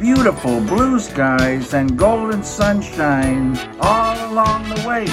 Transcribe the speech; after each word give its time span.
Beautiful 0.00 0.62
blue 0.62 0.98
skies 0.98 1.74
and 1.74 1.94
golden 1.94 2.42
sunshine 2.42 3.54
all 3.80 4.16
along 4.30 4.62
the 4.74 4.86
way. 4.86 5.04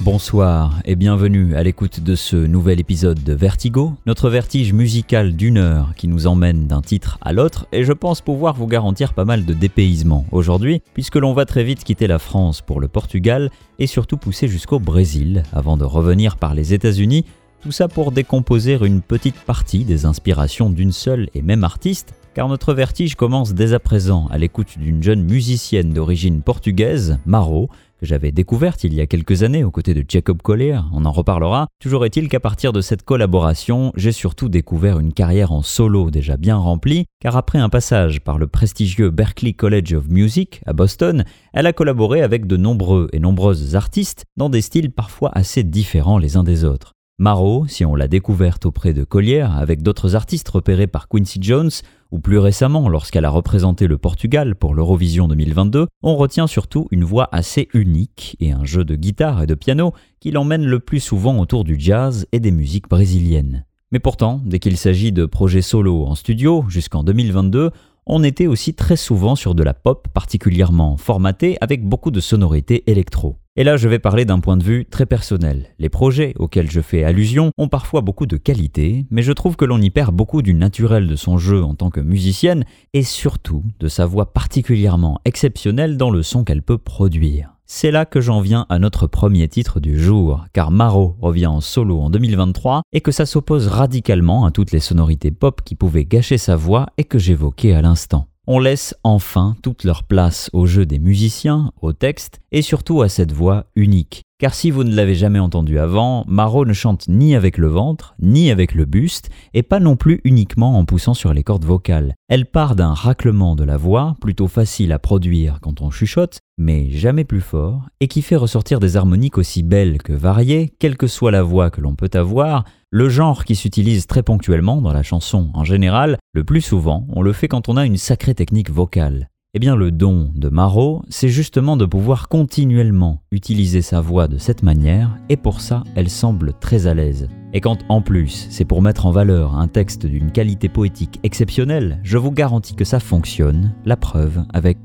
Bonsoir 0.00 0.80
et 0.86 0.96
bienvenue 0.96 1.54
à 1.56 1.62
l'écoute 1.62 2.00
de 2.00 2.14
ce 2.14 2.36
nouvel 2.36 2.80
épisode 2.80 3.22
de 3.22 3.34
Vertigo, 3.34 3.92
notre 4.06 4.30
vertige 4.30 4.72
musical 4.72 5.36
d'une 5.36 5.58
heure 5.58 5.92
qui 5.94 6.08
nous 6.08 6.26
emmène 6.26 6.66
d'un 6.66 6.80
titre 6.80 7.18
à 7.20 7.34
l'autre 7.34 7.66
et 7.72 7.84
je 7.84 7.92
pense 7.92 8.22
pouvoir 8.22 8.54
vous 8.54 8.66
garantir 8.66 9.12
pas 9.12 9.26
mal 9.26 9.44
de 9.44 9.52
dépaysement 9.52 10.24
aujourd'hui 10.32 10.80
puisque 10.94 11.16
l'on 11.16 11.34
va 11.34 11.44
très 11.44 11.62
vite 11.62 11.84
quitter 11.84 12.06
la 12.06 12.18
France 12.18 12.62
pour 12.62 12.80
le 12.80 12.88
Portugal 12.88 13.50
et 13.78 13.86
surtout 13.86 14.16
pousser 14.16 14.48
jusqu'au 14.48 14.78
Brésil 14.78 15.42
avant 15.52 15.76
de 15.76 15.84
revenir 15.84 16.38
par 16.38 16.54
les 16.54 16.72
États-Unis, 16.72 17.26
tout 17.60 17.72
ça 17.72 17.88
pour 17.88 18.10
décomposer 18.10 18.78
une 18.80 19.02
petite 19.02 19.38
partie 19.38 19.84
des 19.84 20.06
inspirations 20.06 20.70
d'une 20.70 20.92
seule 20.92 21.28
et 21.34 21.42
même 21.42 21.62
artiste 21.62 22.14
car 22.34 22.48
notre 22.48 22.74
vertige 22.74 23.14
commence 23.14 23.54
dès 23.54 23.72
à 23.72 23.80
présent 23.80 24.26
à 24.30 24.38
l'écoute 24.38 24.78
d'une 24.78 25.02
jeune 25.02 25.22
musicienne 25.22 25.92
d'origine 25.92 26.42
portugaise, 26.42 27.18
Maro, 27.26 27.68
que 27.98 28.06
j'avais 28.06 28.32
découverte 28.32 28.82
il 28.84 28.94
y 28.94 29.00
a 29.00 29.06
quelques 29.06 29.42
années 29.42 29.62
aux 29.62 29.70
côtés 29.70 29.92
de 29.92 30.04
Jacob 30.08 30.40
Collier, 30.40 30.80
on 30.92 31.04
en 31.04 31.12
reparlera. 31.12 31.66
Toujours 31.80 32.06
est-il 32.06 32.28
qu'à 32.28 32.40
partir 32.40 32.72
de 32.72 32.80
cette 32.80 33.02
collaboration, 33.02 33.92
j'ai 33.94 34.12
surtout 34.12 34.48
découvert 34.48 34.98
une 34.98 35.12
carrière 35.12 35.52
en 35.52 35.60
solo 35.60 36.10
déjà 36.10 36.38
bien 36.38 36.56
remplie, 36.56 37.04
car 37.20 37.36
après 37.36 37.58
un 37.58 37.68
passage 37.68 38.20
par 38.20 38.38
le 38.38 38.46
prestigieux 38.46 39.10
Berklee 39.10 39.54
College 39.54 39.92
of 39.92 40.08
Music 40.08 40.62
à 40.64 40.72
Boston, 40.72 41.24
elle 41.52 41.66
a 41.66 41.74
collaboré 41.74 42.22
avec 42.22 42.46
de 42.46 42.56
nombreux 42.56 43.08
et 43.12 43.18
nombreuses 43.18 43.76
artistes 43.76 44.24
dans 44.36 44.48
des 44.48 44.62
styles 44.62 44.92
parfois 44.92 45.30
assez 45.34 45.62
différents 45.62 46.18
les 46.18 46.38
uns 46.38 46.44
des 46.44 46.64
autres. 46.64 46.92
Maro, 47.20 47.66
si 47.66 47.84
on 47.84 47.94
l'a 47.94 48.08
découverte 48.08 48.64
auprès 48.64 48.94
de 48.94 49.04
Collier 49.04 49.40
avec 49.40 49.82
d'autres 49.82 50.16
artistes 50.16 50.48
repérés 50.48 50.86
par 50.86 51.06
Quincy 51.06 51.38
Jones, 51.42 51.68
ou 52.10 52.18
plus 52.18 52.38
récemment 52.38 52.88
lorsqu'elle 52.88 53.24
a 53.24 53.30
représenté 53.30 53.86
le 53.86 53.98
Portugal 53.98 54.54
pour 54.54 54.74
l'Eurovision 54.74 55.28
2022, 55.28 55.86
on 56.02 56.16
retient 56.16 56.46
surtout 56.46 56.88
une 56.90 57.04
voix 57.04 57.28
assez 57.32 57.68
unique 57.74 58.36
et 58.40 58.52
un 58.52 58.64
jeu 58.64 58.84
de 58.84 58.96
guitare 58.96 59.42
et 59.42 59.46
de 59.46 59.54
piano 59.54 59.92
qui 60.20 60.30
l'emmène 60.30 60.64
le 60.64 60.80
plus 60.80 61.00
souvent 61.00 61.38
autour 61.38 61.64
du 61.64 61.76
jazz 61.78 62.26
et 62.32 62.40
des 62.40 62.50
musiques 62.50 62.88
brésiliennes. 62.88 63.64
Mais 63.92 63.98
pourtant, 63.98 64.40
dès 64.44 64.60
qu'il 64.60 64.76
s'agit 64.76 65.10
de 65.10 65.26
projets 65.26 65.62
solo 65.62 66.04
en 66.04 66.14
studio 66.14 66.64
jusqu'en 66.68 67.02
2022, 67.02 67.70
on 68.12 68.24
était 68.24 68.48
aussi 68.48 68.74
très 68.74 68.96
souvent 68.96 69.36
sur 69.36 69.54
de 69.54 69.62
la 69.62 69.72
pop 69.72 70.08
particulièrement 70.12 70.96
formatée 70.96 71.56
avec 71.60 71.84
beaucoup 71.84 72.10
de 72.10 72.18
sonorités 72.18 72.90
électro. 72.90 73.36
Et 73.54 73.62
là, 73.62 73.76
je 73.76 73.88
vais 73.88 74.00
parler 74.00 74.24
d'un 74.24 74.40
point 74.40 74.56
de 74.56 74.64
vue 74.64 74.84
très 74.84 75.06
personnel. 75.06 75.68
Les 75.78 75.88
projets 75.88 76.34
auxquels 76.36 76.70
je 76.70 76.80
fais 76.80 77.04
allusion 77.04 77.52
ont 77.56 77.68
parfois 77.68 78.00
beaucoup 78.00 78.26
de 78.26 78.36
qualité, 78.36 79.06
mais 79.10 79.22
je 79.22 79.32
trouve 79.32 79.54
que 79.54 79.64
l'on 79.64 79.80
y 79.80 79.90
perd 79.90 80.12
beaucoup 80.12 80.42
du 80.42 80.54
naturel 80.54 81.06
de 81.06 81.14
son 81.14 81.38
jeu 81.38 81.62
en 81.62 81.74
tant 81.74 81.90
que 81.90 82.00
musicienne, 82.00 82.64
et 82.94 83.04
surtout 83.04 83.62
de 83.78 83.86
sa 83.86 84.06
voix 84.06 84.32
particulièrement 84.32 85.20
exceptionnelle 85.24 85.96
dans 85.96 86.10
le 86.10 86.24
son 86.24 86.42
qu'elle 86.42 86.62
peut 86.62 86.78
produire. 86.78 87.59
C'est 87.72 87.92
là 87.92 88.04
que 88.04 88.20
j'en 88.20 88.40
viens 88.40 88.66
à 88.68 88.80
notre 88.80 89.06
premier 89.06 89.46
titre 89.46 89.78
du 89.78 89.96
jour, 89.96 90.44
car 90.52 90.72
Maro 90.72 91.14
revient 91.20 91.46
en 91.46 91.60
solo 91.60 92.00
en 92.00 92.10
2023 92.10 92.82
et 92.92 93.00
que 93.00 93.12
ça 93.12 93.26
s'oppose 93.26 93.68
radicalement 93.68 94.44
à 94.44 94.50
toutes 94.50 94.72
les 94.72 94.80
sonorités 94.80 95.30
pop 95.30 95.62
qui 95.64 95.76
pouvaient 95.76 96.04
gâcher 96.04 96.36
sa 96.36 96.56
voix 96.56 96.88
et 96.98 97.04
que 97.04 97.20
j'évoquais 97.20 97.72
à 97.72 97.80
l'instant. 97.80 98.26
On 98.52 98.58
laisse 98.58 98.96
enfin 99.04 99.54
toute 99.62 99.84
leur 99.84 100.02
place 100.02 100.50
au 100.52 100.66
jeu 100.66 100.84
des 100.84 100.98
musiciens, 100.98 101.70
au 101.80 101.92
texte 101.92 102.40
et 102.50 102.62
surtout 102.62 103.00
à 103.00 103.08
cette 103.08 103.30
voix 103.30 103.66
unique. 103.76 104.22
Car 104.40 104.54
si 104.54 104.72
vous 104.72 104.82
ne 104.82 104.92
l'avez 104.92 105.14
jamais 105.14 105.38
entendu 105.38 105.78
avant, 105.78 106.24
Marot 106.26 106.64
ne 106.64 106.72
chante 106.72 107.06
ni 107.06 107.36
avec 107.36 107.58
le 107.58 107.68
ventre, 107.68 108.16
ni 108.20 108.50
avec 108.50 108.74
le 108.74 108.86
buste, 108.86 109.30
et 109.54 109.62
pas 109.62 109.78
non 109.78 109.94
plus 109.94 110.20
uniquement 110.24 110.78
en 110.78 110.84
poussant 110.84 111.14
sur 111.14 111.32
les 111.32 111.44
cordes 111.44 111.64
vocales. 111.64 112.16
Elle 112.28 112.44
part 112.44 112.74
d'un 112.74 112.92
raclement 112.92 113.54
de 113.54 113.62
la 113.62 113.76
voix, 113.76 114.16
plutôt 114.20 114.48
facile 114.48 114.90
à 114.90 114.98
produire 114.98 115.60
quand 115.60 115.80
on 115.80 115.92
chuchote, 115.92 116.40
mais 116.58 116.90
jamais 116.90 117.24
plus 117.24 117.42
fort, 117.42 117.82
et 118.00 118.08
qui 118.08 118.20
fait 118.20 118.34
ressortir 118.34 118.80
des 118.80 118.96
harmoniques 118.96 119.38
aussi 119.38 119.62
belles 119.62 120.02
que 120.02 120.12
variées, 120.12 120.72
quelle 120.80 120.96
que 120.96 121.06
soit 121.06 121.30
la 121.30 121.44
voix 121.44 121.70
que 121.70 121.80
l'on 121.80 121.94
peut 121.94 122.10
avoir, 122.14 122.64
le 122.90 123.08
genre 123.08 123.44
qui 123.44 123.54
s'utilise 123.54 124.06
très 124.06 124.22
ponctuellement 124.22 124.82
dans 124.82 124.92
la 124.92 125.02
chanson 125.02 125.50
en 125.54 125.64
général, 125.64 126.18
le 126.32 126.44
plus 126.44 126.60
souvent, 126.60 127.06
on 127.10 127.22
le 127.22 127.32
fait 127.32 127.48
quand 127.48 127.68
on 127.68 127.76
a 127.76 127.86
une 127.86 127.96
sacrée 127.96 128.34
technique 128.34 128.70
vocale. 128.70 129.28
Eh 129.54 129.58
bien 129.58 129.74
le 129.74 129.90
don 129.90 130.30
de 130.34 130.48
Marot, 130.48 131.02
c'est 131.08 131.28
justement 131.28 131.76
de 131.76 131.84
pouvoir 131.84 132.28
continuellement 132.28 133.20
utiliser 133.32 133.82
sa 133.82 134.00
voix 134.00 134.28
de 134.28 134.38
cette 134.38 134.62
manière, 134.62 135.16
et 135.28 135.36
pour 135.36 135.60
ça, 135.60 135.82
elle 135.96 136.08
semble 136.08 136.52
très 136.60 136.86
à 136.86 136.94
l'aise. 136.94 137.28
Et 137.52 137.60
quand 137.60 137.78
en 137.88 138.00
plus 138.00 138.46
c'est 138.50 138.64
pour 138.64 138.80
mettre 138.80 139.06
en 139.06 139.10
valeur 139.10 139.56
un 139.56 139.66
texte 139.66 140.06
d'une 140.06 140.30
qualité 140.30 140.68
poétique 140.68 141.18
exceptionnelle, 141.24 141.98
je 142.04 142.18
vous 142.18 142.30
garantis 142.30 142.74
que 142.74 142.84
ça 142.84 143.00
fonctionne, 143.00 143.74
la 143.84 143.96
preuve 143.96 144.44
avec 144.52 144.78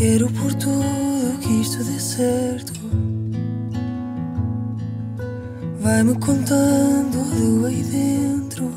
Ochala. 0.00 1.10
Vai-me 5.80 6.14
contando 6.18 7.18
do 7.36 7.66
aí 7.66 7.82
dentro. 7.82 8.72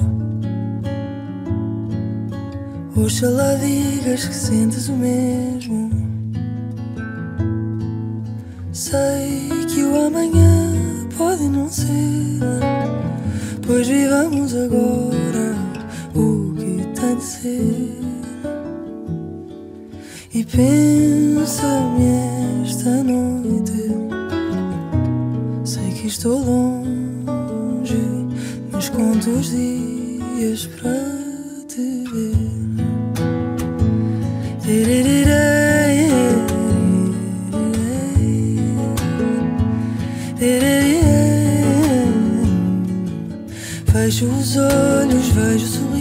Oxalá 2.93 3.55
digas 3.55 4.25
que 4.25 4.35
sentes 4.35 4.89
o 4.89 4.93
mesmo. 4.97 5.91
Sei 8.73 9.49
que 9.73 9.81
o 9.81 10.07
amanhã 10.07 10.73
pode 11.17 11.43
não 11.43 11.69
ser, 11.69 12.39
pois 13.65 13.87
vivamos 13.87 14.53
agora 14.53 15.55
o 16.13 16.53
que 16.55 16.99
tem 16.99 17.15
de 17.15 17.23
ser. 17.23 18.02
E 20.35 20.43
pensa-me 20.43 22.05
esta 22.65 23.03
noite, 23.03 23.71
sei 25.63 25.91
que 25.91 26.07
estou 26.07 26.39
longe 26.39 26.83
conto 28.89 29.29
os 29.29 29.51
dias 29.51 30.67
para 30.81 30.91
te 31.67 32.03
ver. 32.11 32.33
Fecho 43.91 44.25
os 44.25 44.57
olhos, 44.57 45.27
vejo 45.29 45.67
sorrisos. 45.67 45.92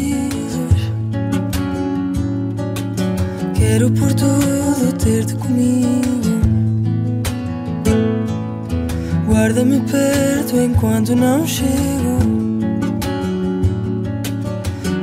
Quero 3.73 3.91
por 3.93 4.13
tudo 4.13 4.93
ter-te 5.03 5.35
comigo. 5.37 5.89
Guarda-me 9.27 9.81
perto 9.81 10.57
enquanto 10.59 11.17
não 11.17 11.47
chego. 11.47 12.19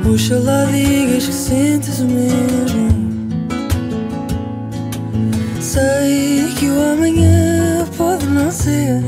Oxalá 0.08 0.66
digas 0.66 1.26
que 1.26 1.32
sentes 1.32 1.98
o 1.98 2.04
mesmo. 2.04 2.90
Sei 5.60 6.46
que 6.56 6.66
o 6.66 6.92
amanhã 6.92 7.84
pode 7.96 8.24
não 8.26 8.52
ser, 8.52 9.02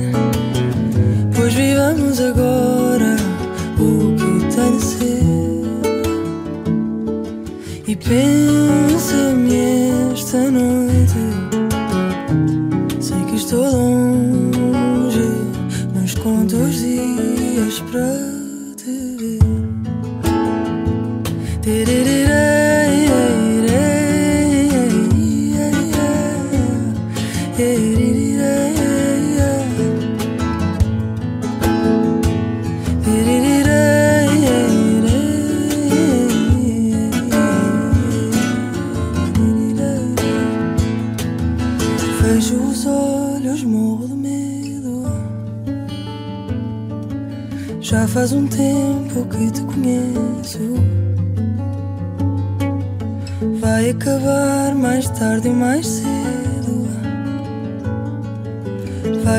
pois 1.36 1.54
vivamos 1.54 2.20
agora 2.20 3.14
o 3.78 4.12
que 4.16 4.56
tem 4.56 4.76
de 4.76 4.84
ser. 4.84 5.62
E 7.86 7.94
pensa-me 7.94 8.91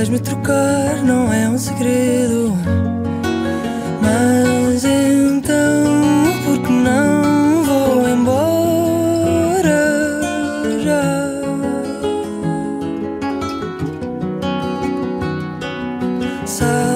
Vais-me 0.04 0.20
trocar, 0.20 1.02
não 1.02 1.32
é 1.32 1.48
um 1.48 1.58
segredo. 1.58 2.58
Mas 4.02 4.84
então, 4.84 6.44
por 6.44 6.60
que 6.60 6.72
não 6.74 7.64
vou 7.64 8.10
embora 8.10 9.72
já? 10.84 11.32
Saltar 16.46 16.93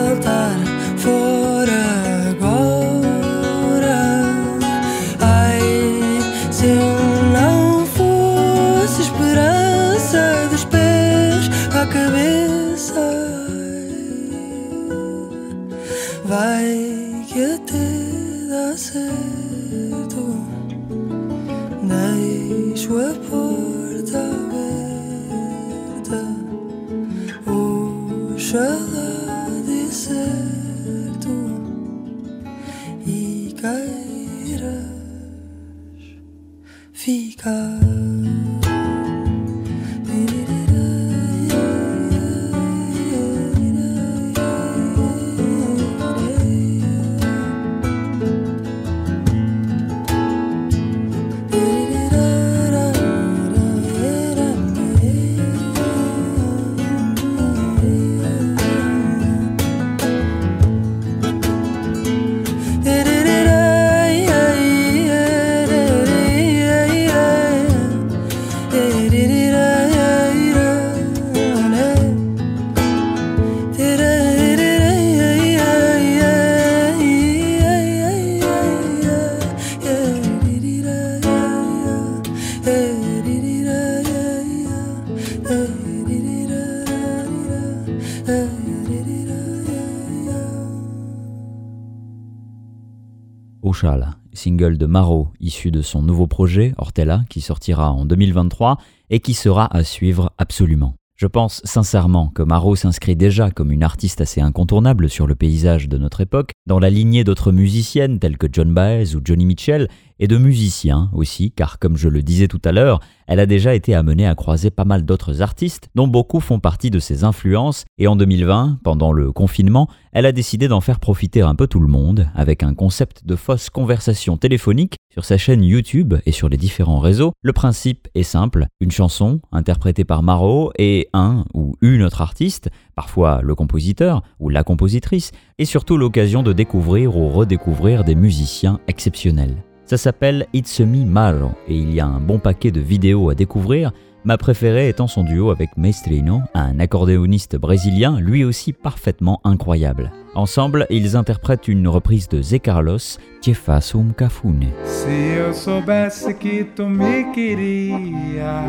Single 94.34 94.78
de 94.78 94.86
Maro 94.88 95.28
issu 95.40 95.70
de 95.70 95.82
son 95.82 96.02
nouveau 96.02 96.26
projet, 96.26 96.74
Hortella, 96.78 97.24
qui 97.30 97.42
sortira 97.42 97.92
en 97.92 98.06
2023 98.06 98.78
et 99.10 99.20
qui 99.20 99.34
sera 99.34 99.68
à 99.76 99.84
suivre 99.84 100.32
absolument. 100.38 100.96
Je 101.16 101.28
pense 101.28 101.62
sincèrement 101.64 102.30
que 102.30 102.44
Maro 102.44 102.76
s'inscrit 102.76 103.16
déjà 103.16 103.50
comme 103.50 103.72
une 103.72 103.84
artiste 103.84 104.22
assez 104.22 104.40
incontournable 104.42 105.10
sur 105.10 105.26
le 105.26 105.34
paysage 105.34 105.90
de 105.90 105.98
notre 105.98 106.22
époque, 106.22 106.52
dans 106.68 106.80
la 106.80 106.92
lignée 106.92 107.24
d'autres 107.24 107.52
musiciennes 107.52 108.20
telles 108.20 108.38
que 108.38 108.48
John 108.52 108.74
Baez 108.74 109.16
ou 109.16 109.22
Johnny 109.24 109.46
Mitchell, 109.46 109.90
et 110.20 110.28
de 110.28 110.38
musiciens 110.38 111.10
aussi, 111.14 111.52
car 111.52 111.80
comme 111.80 111.98
je 111.98 112.10
le 112.10 112.22
disais 112.22 112.48
tout 112.48 112.62
à 112.64 112.72
l'heure, 112.72 113.00
elle 113.28 113.40
a 113.40 113.46
déjà 113.46 113.76
été 113.76 113.94
amenée 113.94 114.26
à 114.26 114.36
croiser 114.36 114.70
pas 114.70 114.86
mal 114.86 115.04
d'autres 115.04 115.42
artistes, 115.42 115.90
dont 115.96 116.08
beaucoup 116.08 116.40
font 116.40 116.60
partie 116.60 116.90
de 116.90 117.00
ses 117.00 117.24
influences, 117.24 117.84
et 117.98 118.08
en 118.08 118.16
2020, 118.16 118.80
pendant 118.84 119.12
le 119.12 119.32
confinement, 119.32 119.90
elle 120.14 120.26
a 120.26 120.32
décidé 120.32 120.68
d'en 120.68 120.82
faire 120.82 121.00
profiter 121.00 121.42
un 121.42 121.56
peu 121.56 121.68
tout 121.68 121.82
le 121.82 121.88
monde, 121.88 122.30
avec 122.36 122.64
un 122.64 122.74
concept 122.74 123.26
de 123.26 123.36
fausse 123.36 123.70
conversation 123.70 124.38
téléphonique 124.38 124.96
sur 125.12 125.26
sa 125.26 125.38
chaîne 125.38 125.64
YouTube 125.64 126.16
et 126.26 126.32
sur 126.32 126.48
les 126.48 126.58
différents 126.58 127.00
réseaux. 127.00 127.34
Le 127.42 127.54
principe 127.54 128.08
est 128.16 128.24
simple, 128.24 128.68
une 128.80 128.92
chanson 128.92 129.42
interprétée 129.52 130.06
par 130.06 130.24
Maro 130.24 130.72
et 130.78 131.10
un 131.14 131.44
ou 131.54 131.76
une 131.82 132.04
autre 132.04 132.22
artiste, 132.22 132.70
parfois 132.96 133.42
le 133.42 133.56
compositeur 133.56 134.24
ou 134.40 134.50
la 134.50 134.64
compositrice, 134.64 135.32
et 135.58 135.66
surtout 135.66 135.98
l'occasion 135.98 136.44
de 136.44 136.54
découvrir 136.54 137.18
ou 137.18 137.30
redécouvrir 137.30 138.04
des 138.04 138.16
musiciens 138.16 138.80
exceptionnels. 138.88 139.58
Ça 139.88 139.96
s'appelle 139.96 140.48
It's 140.54 140.82
Me 140.82 141.06
Maro 141.06 141.52
et 141.66 141.78
il 141.78 141.94
y 141.94 142.02
a 142.02 142.06
un 142.06 142.20
bon 142.20 142.40
paquet 142.40 142.72
de 142.72 142.82
vidéos 142.82 143.30
à 143.30 143.36
découvrir, 143.36 143.94
ma 144.26 144.38
préférée 144.38 144.90
étant 144.90 145.08
son 145.08 145.24
duo 145.24 145.50
avec 145.50 145.78
Maestrino, 145.78 146.42
un 146.54 146.78
accordéoniste 146.82 147.56
brésilien 147.56 148.20
lui 148.20 148.44
aussi 148.44 148.74
parfaitement 148.74 149.40
incroyable. 149.46 150.12
Ensemble, 150.36 150.88
ils 150.90 151.16
interprètent 151.16 151.70
une 151.70 151.88
reprise 151.88 152.28
de 152.28 152.42
Zé 152.42 152.60
Carlos, 152.60 152.98
Te 153.42 153.54
faço 153.54 154.04
cafune. 154.18 154.68
Se 154.84 155.08
eu 155.08 155.54
soubesse 155.54 156.36
que 156.38 156.64
tu 156.76 156.84
me 156.84 157.32
queria, 157.34 158.66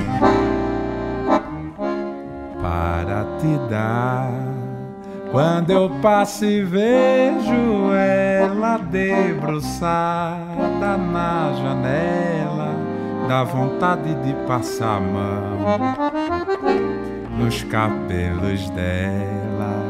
para 2.61 3.25
te 3.39 3.57
dar. 3.69 4.31
Quando 5.31 5.71
eu 5.71 5.89
passo 6.01 6.45
e 6.45 6.63
vejo 6.63 7.93
ela 7.93 8.77
debruçada 8.77 10.37
na 10.97 11.51
janela, 11.53 12.69
dá 13.27 13.43
vontade 13.43 14.15
de 14.23 14.33
passar 14.47 14.97
a 14.97 14.99
mão 15.01 15.57
nos 17.37 17.61
cabelos 17.63 18.69
dela. 18.69 19.83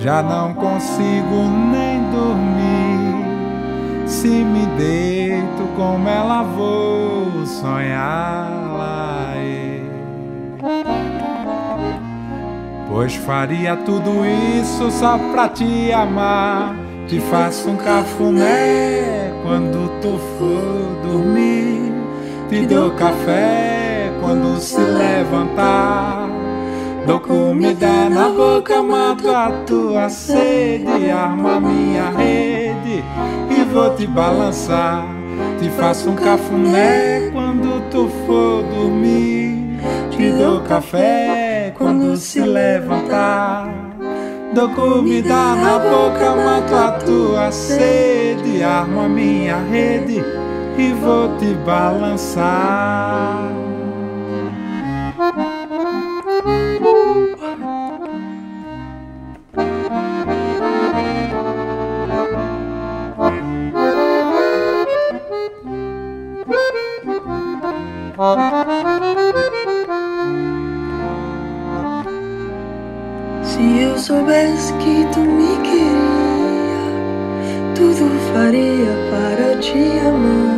Já 0.00 0.22
não 0.22 0.52
consigo 0.52 1.48
nem 1.72 2.02
dormir. 2.10 3.24
Se 4.06 4.28
me 4.28 4.66
deito 4.76 5.66
como 5.76 6.06
ela, 6.06 6.42
vou 6.42 7.46
sonhar 7.46 8.64
Pois 12.94 13.16
faria 13.16 13.76
tudo 13.76 14.24
isso 14.24 14.88
só 14.92 15.18
pra 15.32 15.48
te 15.48 15.90
amar. 15.90 16.76
Te 17.08 17.18
faço 17.18 17.70
um 17.70 17.76
cafuné 17.76 19.32
quando 19.42 19.90
tu 20.00 20.16
for 20.38 21.02
dormir. 21.02 21.92
Te 22.48 22.64
dou 22.64 22.92
café 22.92 24.12
quando 24.20 24.60
se 24.60 24.78
levantar. 24.78 26.28
Dou 27.04 27.18
comida 27.18 28.08
na 28.08 28.28
boca, 28.28 28.80
mato 28.80 29.28
a 29.28 29.50
tua 29.66 30.08
sede. 30.08 31.10
Armo 31.10 31.48
a 31.48 31.60
minha 31.60 32.10
rede 32.10 33.02
e 33.50 33.64
vou 33.72 33.92
te 33.96 34.06
balançar. 34.06 35.04
Te 35.58 35.68
faço 35.70 36.10
um 36.10 36.14
cafuné 36.14 37.28
quando 37.32 37.90
tu 37.90 38.08
for 38.24 38.62
dormir. 38.62 39.80
Te 40.12 40.30
dou 40.30 40.60
café 40.60 41.53
quando 41.72 42.16
se 42.16 42.40
levantar. 42.40 43.68
Dou 44.54 44.68
comida 44.70 45.54
na 45.56 45.78
boca, 45.78 46.36
mato 46.36 46.74
a 46.74 46.92
tua 46.92 47.50
sede. 47.50 48.62
Armo 48.62 49.00
a 49.00 49.08
minha 49.08 49.56
rede 49.56 50.22
e 50.78 50.92
vou 50.92 51.36
te 51.38 51.54
balançar. 51.66 53.38
Se 68.16 68.63
eu 73.94 73.98
soubesse 73.98 74.72
que 74.74 75.06
tu 75.12 75.20
me 75.20 75.56
queria, 75.62 76.84
tudo 77.76 78.10
faria 78.32 78.92
para 79.08 79.56
te 79.60 80.00
amar. 80.00 80.53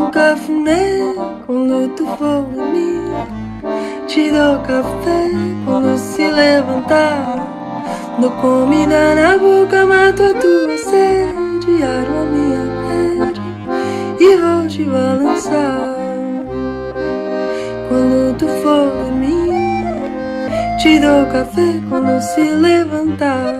Um 0.00 0.10
cafuné 0.10 1.14
quando 1.46 1.88
tu 1.94 2.06
for 2.16 2.42
dormir. 2.42 3.02
Te 4.06 4.30
dou 4.30 4.58
café 4.60 5.30
quando 5.66 5.98
se 5.98 6.26
levantar. 6.26 7.46
Dou 8.18 8.30
comida 8.30 9.14
na 9.14 9.36
boca, 9.36 9.84
mato 9.84 10.22
a 10.22 10.34
tua 10.34 10.78
sede, 10.78 11.82
arma 11.82 12.24
minha 12.24 12.64
rede 12.88 13.42
e 14.18 14.36
vou 14.36 14.66
te 14.66 14.84
balançar. 14.84 15.96
Quando 17.88 18.38
tu 18.38 18.48
for 18.62 18.90
dormir, 19.02 19.52
te 20.82 20.98
dou 20.98 21.26
café 21.26 21.78
quando 21.90 22.22
se 22.22 22.40
levantar. 22.40 23.59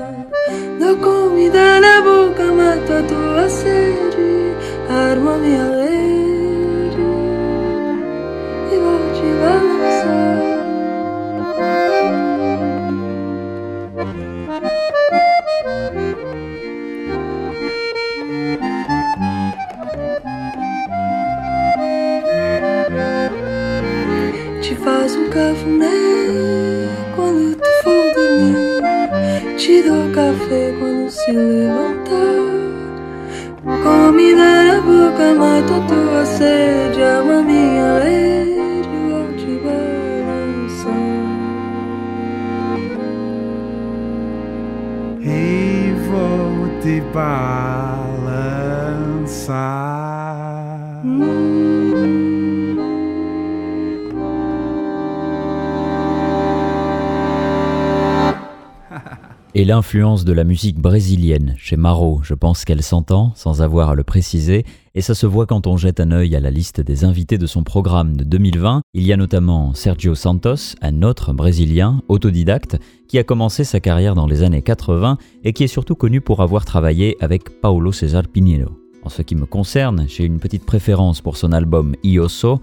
Et 59.60 59.66
l'influence 59.66 60.24
de 60.24 60.32
la 60.32 60.44
musique 60.44 60.78
brésilienne 60.78 61.54
chez 61.58 61.76
Maro, 61.76 62.20
je 62.22 62.32
pense 62.32 62.64
qu'elle 62.64 62.82
s'entend 62.82 63.34
sans 63.34 63.60
avoir 63.60 63.90
à 63.90 63.94
le 63.94 64.04
préciser, 64.04 64.64
et 64.94 65.02
ça 65.02 65.14
se 65.14 65.26
voit 65.26 65.44
quand 65.44 65.66
on 65.66 65.76
jette 65.76 66.00
un 66.00 66.12
œil 66.12 66.34
à 66.34 66.40
la 66.40 66.50
liste 66.50 66.80
des 66.80 67.04
invités 67.04 67.36
de 67.36 67.44
son 67.44 67.62
programme 67.62 68.16
de 68.16 68.24
2020. 68.24 68.80
Il 68.94 69.02
y 69.02 69.12
a 69.12 69.18
notamment 69.18 69.74
Sergio 69.74 70.14
Santos, 70.14 70.76
un 70.80 71.02
autre 71.02 71.34
Brésilien, 71.34 72.00
autodidacte, 72.08 72.78
qui 73.06 73.18
a 73.18 73.22
commencé 73.22 73.64
sa 73.64 73.80
carrière 73.80 74.14
dans 74.14 74.26
les 74.26 74.42
années 74.42 74.62
80 74.62 75.18
et 75.44 75.52
qui 75.52 75.64
est 75.64 75.66
surtout 75.66 75.94
connu 75.94 76.22
pour 76.22 76.40
avoir 76.40 76.64
travaillé 76.64 77.18
avec 77.20 77.60
Paulo 77.60 77.92
César 77.92 78.28
Pinheiro. 78.28 78.70
En 79.02 79.10
ce 79.10 79.20
qui 79.20 79.34
me 79.34 79.44
concerne, 79.44 80.06
j'ai 80.08 80.24
une 80.24 80.40
petite 80.40 80.64
préférence 80.64 81.20
pour 81.20 81.36
son 81.36 81.52
album 81.52 81.94
Ioso 82.02 82.62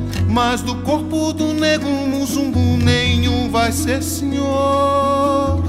Mas 0.31 0.61
do 0.61 0.75
corpo 0.77 1.33
do 1.33 1.53
nego 1.53 1.89
muzungo 1.89 2.59
nenhum 2.77 3.49
vai 3.49 3.69
ser 3.71 4.01
senhor. 4.01 5.61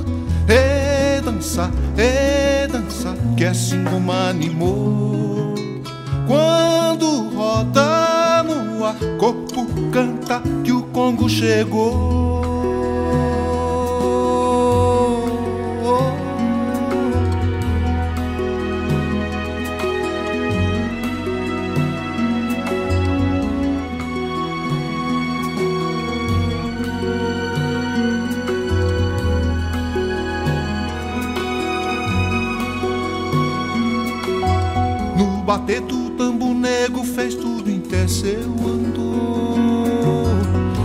E 0.49 1.21
dança, 1.21 1.69
e 1.97 2.69
dança, 2.69 3.13
que 3.37 3.45
assim 3.45 3.83
como 3.83 4.13
animou. 4.13 5.55
Quando 6.29 7.29
roda 7.31 8.45
no 8.45 8.85
ar, 8.85 8.95
corpo 9.19 9.67
canta 9.91 10.41
que 10.63 10.71
o 10.71 10.83
Congo 10.83 11.29
chegou. 11.29 12.52
No 35.53 35.59
bater 35.59 35.83
do 35.83 36.09
tambo 36.17 36.55
nego 36.55 37.05
fez 37.05 37.35
tudo 37.35 37.71
em 37.71 37.83
seu 38.09 38.41
andor. 38.41 39.59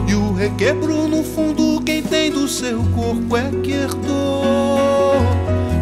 E 0.09 0.13
o 0.13 0.33
requebro 0.33 1.07
no 1.07 1.23
fundo 1.23 1.81
quem 1.85 2.03
tem 2.03 2.29
do 2.29 2.49
seu 2.49 2.79
corpo 2.93 3.37
é 3.37 3.49
que 3.63 3.71
herdou. 3.71 5.21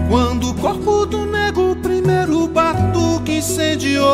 Quando 0.07 0.51
o 0.51 0.53
corpo 0.53 1.03
do 1.07 1.25
nego 1.25 1.75
primeiro 1.77 2.47
batuque 2.47 3.37
incendiou 3.39 4.05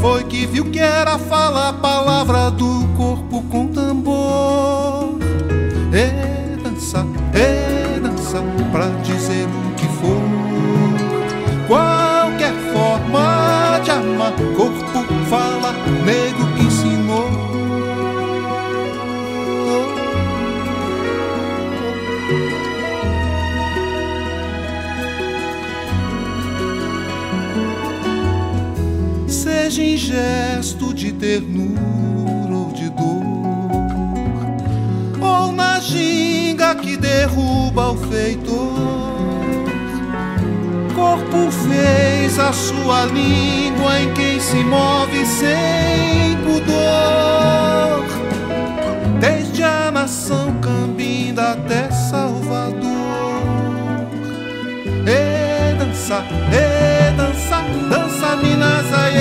Foi 0.00 0.22
que 0.22 0.46
viu 0.46 0.70
que 0.70 0.78
era 0.78 1.18
fala 1.18 1.70
a 1.70 1.72
palavra 1.72 2.48
do 2.48 2.86
corpo 2.96 3.29
Corpo 14.56 15.04
fala, 15.28 15.72
nego 16.04 16.42
ensinou. 16.64 17.30
Seja 29.28 29.82
em 29.82 29.96
gesto 29.96 30.92
de 30.92 31.12
ternura 31.12 32.54
ou 32.54 32.72
de 32.72 32.90
dor, 32.90 33.22
ou 35.20 35.52
na 35.52 35.80
ginga 35.80 36.74
que 36.74 36.96
derruba 36.96 37.92
o 37.92 37.96
feitor 37.96 38.99
corpo 41.10 41.50
fez 41.50 42.38
a 42.38 42.52
sua 42.52 43.06
língua 43.06 44.00
em 44.00 44.12
quem 44.14 44.38
se 44.38 44.62
move 44.62 45.26
sem 45.26 46.36
pudor. 46.44 48.04
Desde 49.18 49.62
a 49.64 49.90
nação 49.90 50.54
cambinda 50.60 51.52
até 51.52 51.90
Salvador. 51.90 52.80
E 55.04 55.74
dança, 55.78 56.22
e 56.52 57.16
dança, 57.16 57.64
dança 57.88 58.36
Minas, 58.36 58.94
ai, 58.94 59.18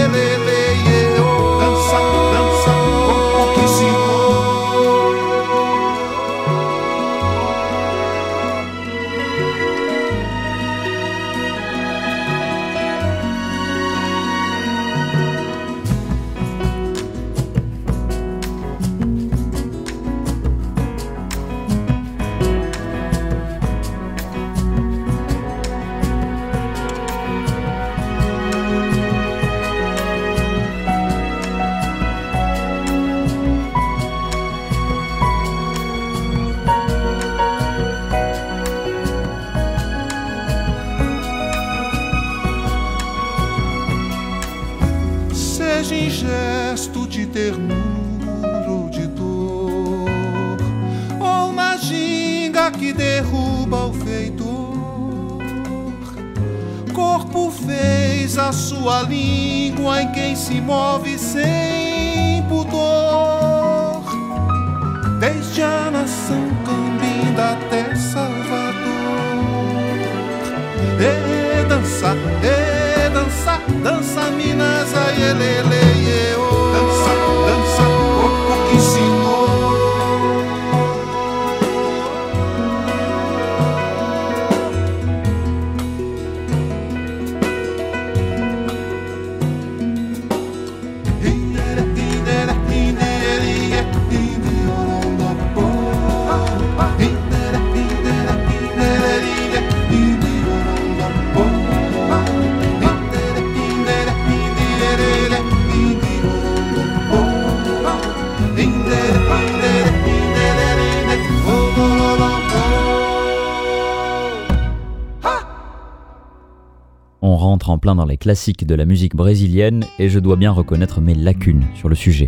On 117.31 117.37
rentre 117.37 117.69
en 117.69 117.77
plein 117.77 117.93
dans 117.93 118.07
les 118.07 118.17
classiques 118.17 118.65
de 118.65 118.73
la 118.73 118.85
musique 118.85 119.15
brésilienne 119.15 119.85
et 119.99 120.09
je 120.09 120.17
dois 120.17 120.35
bien 120.35 120.49
reconnaître 120.49 120.99
mes 120.99 121.13
lacunes 121.13 121.63
sur 121.75 121.87
le 121.87 121.93
sujet. 121.93 122.27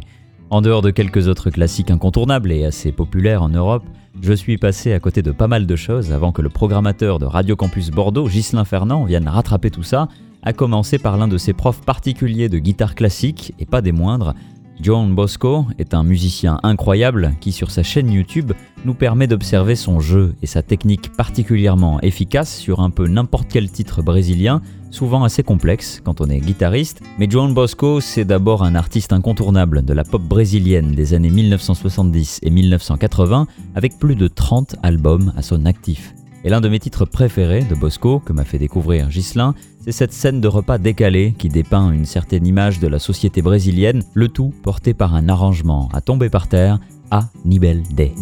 En 0.51 0.61
dehors 0.61 0.83
de 0.83 0.91
quelques 0.91 1.27
autres 1.27 1.49
classiques 1.49 1.89
incontournables 1.89 2.51
et 2.51 2.65
assez 2.65 2.91
populaires 2.91 3.41
en 3.41 3.49
Europe, 3.49 3.83
je 4.21 4.31
suis 4.31 4.59
passé 4.59 4.93
à 4.93 4.99
côté 4.99 5.23
de 5.23 5.31
pas 5.31 5.47
mal 5.47 5.65
de 5.65 5.75
choses 5.75 6.11
avant 6.11 6.31
que 6.31 6.43
le 6.43 6.49
programmateur 6.49 7.17
de 7.17 7.25
Radio 7.25 7.55
Campus 7.55 7.89
Bordeaux, 7.89 8.27
Ghislain 8.27 8.63
Fernand, 8.63 9.05
vienne 9.05 9.27
rattraper 9.27 9.71
tout 9.71 9.81
ça, 9.81 10.07
à 10.43 10.53
commencer 10.53 10.99
par 10.99 11.17
l'un 11.17 11.27
de 11.27 11.39
ses 11.39 11.53
profs 11.53 11.81
particuliers 11.81 12.47
de 12.47 12.59
guitare 12.59 12.93
classique, 12.93 13.55
et 13.57 13.65
pas 13.65 13.81
des 13.81 13.91
moindres. 13.91 14.35
John 14.81 15.15
Bosco 15.15 15.65
est 15.79 15.95
un 15.95 16.03
musicien 16.03 16.59
incroyable 16.61 17.33
qui 17.39 17.51
sur 17.51 17.71
sa 17.71 17.81
chaîne 17.81 18.11
YouTube 18.11 18.51
nous 18.85 18.93
permet 18.93 19.27
d'observer 19.27 19.75
son 19.75 19.99
jeu 19.99 20.35
et 20.43 20.47
sa 20.47 20.61
technique 20.61 21.11
particulièrement 21.13 21.99
efficace 22.01 22.55
sur 22.55 22.81
un 22.81 22.91
peu 22.91 23.07
n'importe 23.07 23.47
quel 23.51 23.71
titre 23.71 24.03
brésilien, 24.03 24.61
souvent 24.91 25.23
assez 25.23 25.43
complexe 25.43 26.01
quand 26.03 26.21
on 26.21 26.29
est 26.29 26.39
guitariste, 26.39 27.01
mais 27.17 27.27
John 27.29 27.53
Bosco 27.53 28.01
c'est 28.01 28.25
d'abord 28.25 28.63
un 28.63 28.75
artiste 28.75 29.13
incontournable 29.13 29.83
de 29.83 29.93
la 29.93 30.03
pop 30.03 30.21
brésilienne 30.21 30.91
des 30.91 31.13
années 31.13 31.29
1970 31.29 32.39
et 32.43 32.49
1980 32.49 33.47
avec 33.75 33.97
plus 33.97 34.15
de 34.15 34.27
30 34.27 34.75
albums 34.83 35.33
à 35.35 35.41
son 35.41 35.65
actif. 35.65 36.13
Et 36.43 36.49
l'un 36.49 36.61
de 36.61 36.69
mes 36.69 36.79
titres 36.79 37.05
préférés 37.05 37.63
de 37.63 37.75
Bosco, 37.75 38.19
que 38.19 38.33
m'a 38.33 38.45
fait 38.45 38.57
découvrir 38.57 39.09
Ghislain, 39.09 39.53
c'est 39.83 39.91
cette 39.91 40.13
scène 40.13 40.41
de 40.41 40.47
repas 40.47 40.77
décalé 40.77 41.33
qui 41.37 41.49
dépeint 41.49 41.91
une 41.91 42.05
certaine 42.05 42.45
image 42.45 42.79
de 42.79 42.87
la 42.87 42.99
société 42.99 43.41
brésilienne, 43.41 44.03
le 44.13 44.27
tout 44.27 44.53
porté 44.63 44.93
par 44.93 45.15
un 45.15 45.29
arrangement 45.29 45.89
à 45.93 46.01
tomber 46.01 46.29
par 46.29 46.47
terre 46.47 46.79
à 47.11 47.29
Nibel 47.45 47.83
Day. 47.91 48.13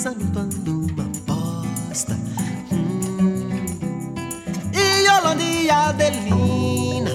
Que 0.00 0.08
o 0.08 0.32
casamento 0.32 0.38
anda 0.38 0.70
uma 0.70 1.04
bosta. 1.26 2.16
Hum. 2.72 3.66
E 4.72 5.06
Yolanda 5.06 5.42
e 5.42 5.70
Adelina 5.70 7.10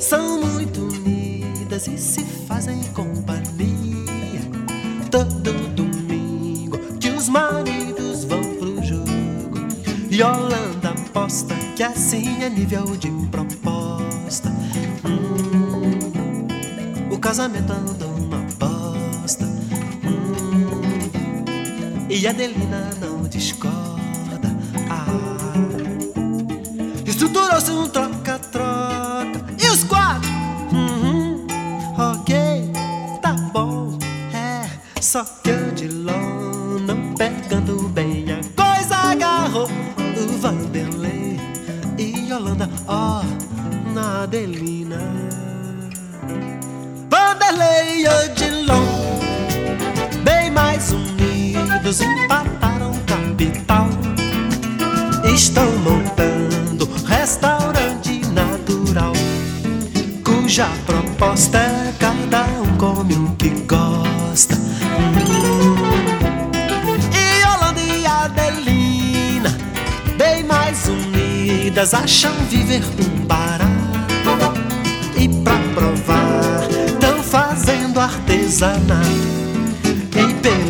são 0.00 0.40
muito 0.40 0.80
unidas 0.80 1.86
e 1.86 1.96
se 1.96 2.24
fazem 2.24 2.82
companhia 2.94 4.40
todo 5.08 5.52
domingo 5.74 6.78
que 6.98 7.10
os 7.10 7.28
maridos 7.28 8.24
vão 8.24 8.42
pro 8.56 8.82
jogo. 8.82 9.58
Yolanda 10.10 10.90
aposta 10.90 11.54
que 11.76 11.82
assim 11.84 12.42
é 12.42 12.50
nível 12.50 12.96
de 12.96 13.10
proposta. 13.30 14.50
Hum, 15.04 16.48
o 17.12 17.18
casamento 17.18 17.72
anda 17.72 18.15
e 22.08 22.26
Adelina 22.26 22.90
não 23.00 23.22
discorda. 23.24 24.56
Ah, 24.88 25.06
estruturou-se 27.04 27.70
um 27.70 27.88
troca-troca. 27.88 29.44
E 29.58 29.68
os 29.68 29.84
quatro? 29.84 30.28
Uhum, 30.72 31.46
ok, 31.98 32.70
tá 33.20 33.32
bom. 33.52 33.98
É, 34.32 34.68
só 35.00 35.24
que 35.24 35.50
o 35.50 35.72
Dilon 35.72 36.78
não 36.86 37.14
pegando 37.14 37.88
bem 37.88 38.26
a 38.30 38.40
coisa 38.54 38.96
agarrou 38.96 39.68
o 39.68 40.38
Vanderlei 40.38 41.40
e 41.98 42.28
Yolanda, 42.28 42.70
ó, 42.86 43.22
na 43.92 44.22
Adelina. 44.22 45.00
Vanderlei 47.10 48.02
e 48.02 48.08
Odilon, 48.08 48.84
bem 50.22 50.50
mais 50.50 50.92
empataram 51.84 52.92
capital. 53.06 53.88
Estão 55.34 55.70
montando 55.78 56.88
restaurante 57.06 58.20
natural, 58.32 59.12
cuja 60.24 60.68
proposta 60.86 61.58
é 61.58 61.94
cada 61.98 62.44
um 62.62 62.76
come 62.78 63.14
o 63.14 63.36
que 63.36 63.50
gosta. 63.66 64.56
E 67.12 67.42
Yolanda 67.42 67.80
e 67.80 68.06
Adelina, 68.06 69.56
bem 70.16 70.44
mais 70.44 70.88
unidas, 70.88 71.92
acham 71.92 72.32
viver 72.48 72.82
um 73.00 73.26
barato. 73.26 73.70
E 75.16 75.28
pra 75.28 75.58
provar, 75.74 76.68
tão 77.00 77.22
fazendo 77.22 78.00
artesanato. 78.00 79.35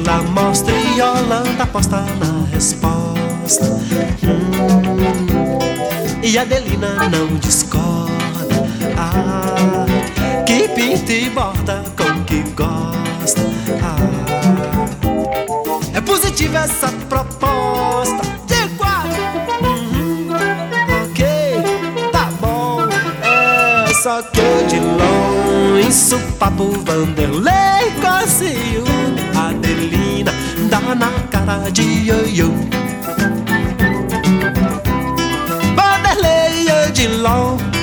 E 0.07 0.09
pela 0.09 0.23
mostra, 0.23 0.73
Yolanda 0.97 1.64
aposta 1.64 1.97
na 2.21 2.47
resposta. 2.53 3.64
Hum. 4.23 5.59
E 6.23 6.38
Adelina 6.38 7.09
não 7.11 7.27
discorda. 7.38 8.55
Ah, 8.97 9.85
que 10.47 10.69
pinta 10.69 11.12
e 11.12 11.29
borda 11.31 11.83
com 11.97 12.23
que 12.23 12.45
gosta. 12.55 13.40
Ah, 13.83 13.97
é 15.92 16.01
positiva 16.01 16.59
essa 16.59 16.87
proposta. 17.09 18.23
De 18.47 18.69
quatro. 18.77 19.11
Uhum, 19.61 20.29
ok, 21.03 21.27
tá 22.12 22.31
bom. 22.40 22.87
É 23.90 23.95
só 23.95 24.23
que 24.23 24.40
Dilon, 24.69 25.81
isso 25.81 26.16
papo 26.38 26.71
Vanderlei. 26.85 27.66
Adelina 28.01 29.06
na 30.94 31.11
cara 31.31 31.70
de 31.70 31.83
ioiô. 31.83 32.51
Vanderlei 35.75 36.66
e 36.66 36.87
Odilon 36.87 37.76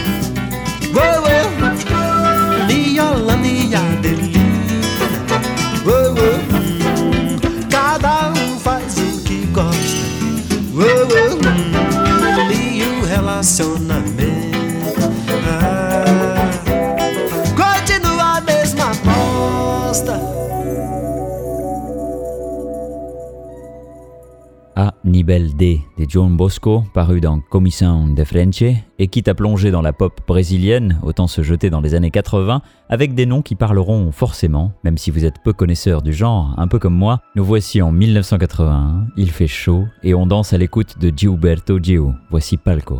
Nibel 25.23 25.55
D 25.55 25.79
de 25.97 26.05
John 26.05 26.35
Bosco, 26.35 26.83
paru 26.93 27.21
dans 27.21 27.39
Commission 27.39 28.09
de 28.09 28.25
French, 28.25 28.61
et 28.61 29.07
quitte 29.07 29.29
à 29.29 29.33
plonger 29.33 29.71
dans 29.71 29.81
la 29.81 29.93
pop 29.93 30.19
brésilienne, 30.27 30.99
autant 31.01 31.27
se 31.27 31.43
jeter 31.43 31.69
dans 31.69 31.79
les 31.79 31.95
années 31.95 32.11
80, 32.11 32.61
avec 32.89 33.15
des 33.15 33.25
noms 33.25 33.41
qui 33.41 33.55
parleront 33.55 34.11
forcément, 34.11 34.73
même 34.83 34.97
si 34.97 35.11
vous 35.11 35.23
êtes 35.23 35.41
peu 35.41 35.53
connaisseur 35.53 36.01
du 36.01 36.11
genre, 36.11 36.53
un 36.57 36.67
peu 36.67 36.77
comme 36.77 36.95
moi, 36.95 37.21
nous 37.37 37.45
voici 37.45 37.81
en 37.81 37.93
1981, 37.93 39.05
il 39.15 39.31
fait 39.31 39.47
chaud, 39.47 39.85
et 40.03 40.13
on 40.13 40.27
danse 40.27 40.51
à 40.51 40.57
l'écoute 40.57 40.99
de 40.99 41.09
Gilberto 41.15 41.79
Gil. 41.81 42.15
Voici 42.29 42.57
Palco. 42.57 42.99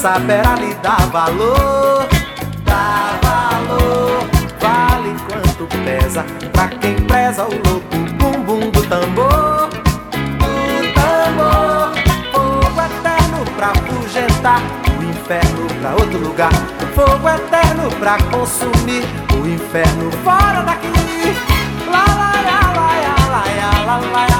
Saberá 0.00 0.54
lhe 0.54 0.72
dar 0.76 1.06
valor. 1.10 2.08
Dá 2.64 3.18
valor, 3.22 4.26
vale 4.58 5.14
quanto 5.28 5.66
pesa. 5.84 6.24
Pra 6.52 6.68
quem 6.68 6.94
preza 7.06 7.44
o 7.44 7.68
louco 7.68 7.96
bumbum 8.18 8.70
do 8.70 8.82
tambor. 8.84 9.68
Do 10.40 10.92
tambor, 10.94 11.92
fogo 12.32 12.80
eterno 12.80 13.44
pra 13.56 13.72
afugentar. 13.72 14.62
O 14.98 15.02
inferno 15.02 15.66
pra 15.80 15.90
outro 15.92 16.18
lugar. 16.18 16.52
Fogo 16.94 17.28
eterno 17.28 17.90
pra 17.98 18.16
consumir. 18.30 19.04
O 19.34 19.46
inferno 19.46 20.10
fora 20.24 20.62
daqui. 20.62 20.88
Lá, 21.90 22.04
lá, 22.06 22.32
lá, 22.48 22.72
lá, 22.72 22.96
lá, 23.28 23.44
lá, 23.84 23.96
lá, 23.98 24.26
lá. 24.30 24.39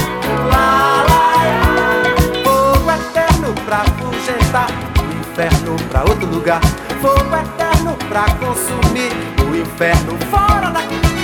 Pra 3.71 3.85
fugentar, 3.85 4.67
o 4.99 5.19
inferno 5.19 5.77
pra 5.89 6.01
outro 6.01 6.27
lugar, 6.27 6.59
fogo 7.01 7.35
eterno 7.35 7.95
pra 8.09 8.25
consumir, 8.35 9.13
o 9.49 9.55
inferno 9.55 10.17
fora 10.29 10.71
daqui. 10.71 11.20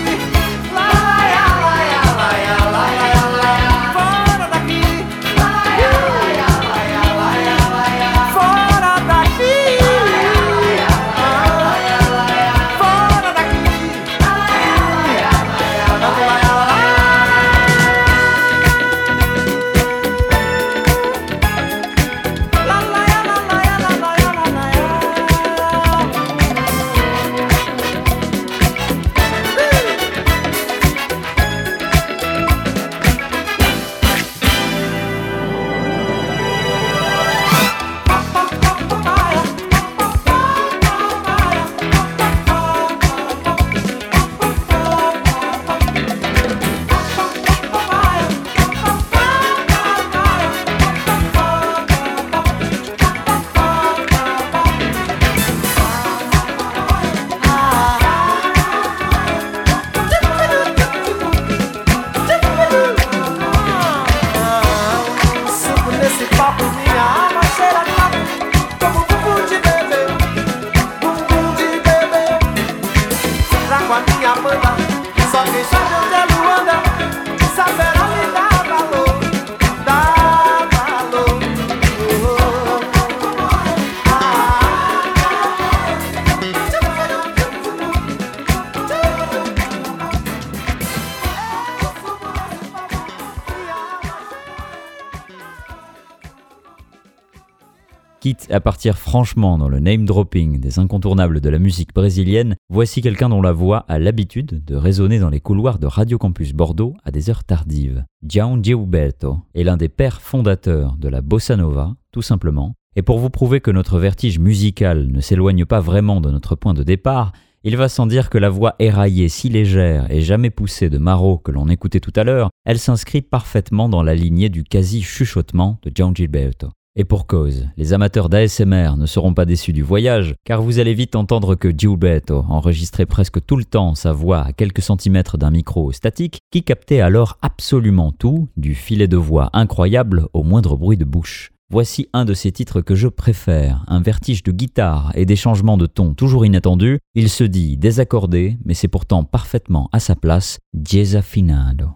À 98.58 98.60
partir 98.60 98.98
franchement 98.98 99.60
dans 99.60 99.70
le 99.70 99.80
name 99.80 100.06
dropping 100.06 100.60
des 100.60 100.80
incontournables 100.80 101.42
de 101.42 101.50
la 101.50 101.60
musique 101.60 101.94
brésilienne, 101.94 102.56
voici 102.70 103.04
quelqu'un 103.04 103.30
dont 103.30 103.44
la 103.44 103.52
voix 103.52 103.86
a 103.88 104.00
l'habitude 104.00 104.66
de 104.66 104.76
résonner 104.76 105.20
dans 105.20 105.30
les 105.30 105.42
couloirs 105.42 105.78
de 105.78 105.86
Radio 105.86 106.18
Campus 106.18 106.54
Bordeaux 106.54 106.96
à 107.04 107.12
des 107.12 107.30
heures 107.30 107.44
tardives. 107.44 108.04
João 108.28 108.60
Gilberto 108.64 109.42
est 109.54 109.64
l'un 109.64 109.78
des 109.78 109.90
pères 109.90 110.24
fondateurs 110.24 110.96
de 110.98 111.08
la 111.08 111.22
bossa 111.22 111.56
nova, 111.56 111.94
tout 112.12 112.24
simplement. 112.24 112.74
Et 112.96 113.04
pour 113.04 113.20
vous 113.20 113.30
prouver 113.30 113.62
que 113.62 113.70
notre 113.70 114.00
vertige 114.00 114.40
musical 114.40 115.08
ne 115.12 115.22
s'éloigne 115.22 115.66
pas 115.66 115.80
vraiment 115.80 116.20
de 116.20 116.32
notre 116.32 116.56
point 116.56 116.74
de 116.74 116.82
départ, 116.82 117.34
il 117.64 117.78
va 117.78 117.90
sans 117.90 118.08
dire 118.08 118.32
que 118.32 118.40
la 118.40 118.50
voix 118.50 118.74
éraillée 118.80 119.30
si 119.30 119.50
légère 119.50 120.10
et 120.10 120.22
jamais 120.22 120.50
poussée 120.50 120.90
de 120.90 120.98
Marot 120.98 121.38
que 121.38 121.52
l'on 121.52 121.70
écoutait 121.70 122.00
tout 122.00 122.14
à 122.16 122.24
l'heure, 122.24 122.50
elle 122.66 122.80
s'inscrit 122.80 123.22
parfaitement 123.22 123.88
dans 123.88 124.02
la 124.02 124.16
lignée 124.16 124.50
du 124.50 124.64
quasi-chuchotement 124.64 125.78
de 125.84 125.92
João 125.96 126.16
Gilberto. 126.16 126.70
Et 127.00 127.06
pour 127.06 127.28
cause, 127.28 127.68
les 127.78 127.94
amateurs 127.94 128.28
d'ASMR 128.28 128.98
ne 128.98 129.06
seront 129.06 129.36
pas 129.36 129.46
déçus 129.46 129.72
du 129.72 129.84
voyage, 129.84 130.34
car 130.44 130.64
vous 130.64 130.80
allez 130.80 130.96
vite 130.96 131.16
entendre 131.16 131.54
que 131.54 131.70
Gilberto 131.70 132.44
enregistrait 132.50 133.06
presque 133.06 133.46
tout 133.46 133.56
le 133.56 133.66
temps 133.66 133.94
sa 133.94 134.14
voix 134.14 134.42
à 134.42 134.52
quelques 134.52 134.82
centimètres 134.82 135.38
d'un 135.38 135.52
micro 135.52 135.92
statique 135.92 136.40
qui 136.50 136.64
captait 136.64 137.02
alors 137.02 137.38
absolument 137.44 138.12
tout, 138.12 138.48
du 138.58 138.74
filet 138.74 139.08
de 139.08 139.16
voix 139.16 139.52
incroyable 139.54 140.26
au 140.34 140.42
moindre 140.42 140.76
bruit 140.76 140.98
de 140.98 141.06
bouche. 141.06 141.52
Voici 141.70 142.10
un 142.14 142.26
de 142.26 142.34
ces 142.34 142.52
titres 142.52 142.82
que 142.82 142.96
je 142.96 143.10
préfère, 143.10 143.86
un 143.88 144.02
vertige 144.02 144.42
de 144.42 144.52
guitare 144.52 145.12
et 145.14 145.26
des 145.26 145.36
changements 145.36 145.78
de 145.78 145.86
ton 145.86 146.16
toujours 146.16 146.48
inattendus. 146.48 146.98
Il 147.14 147.30
se 147.30 147.44
dit 147.44 147.78
désaccordé, 147.78 148.58
mais 148.66 148.74
c'est 148.74 148.88
pourtant 148.88 149.24
parfaitement 149.24 149.88
à 149.92 150.00
sa 150.00 150.16
place, 150.16 150.58
desafinado. 150.74 151.90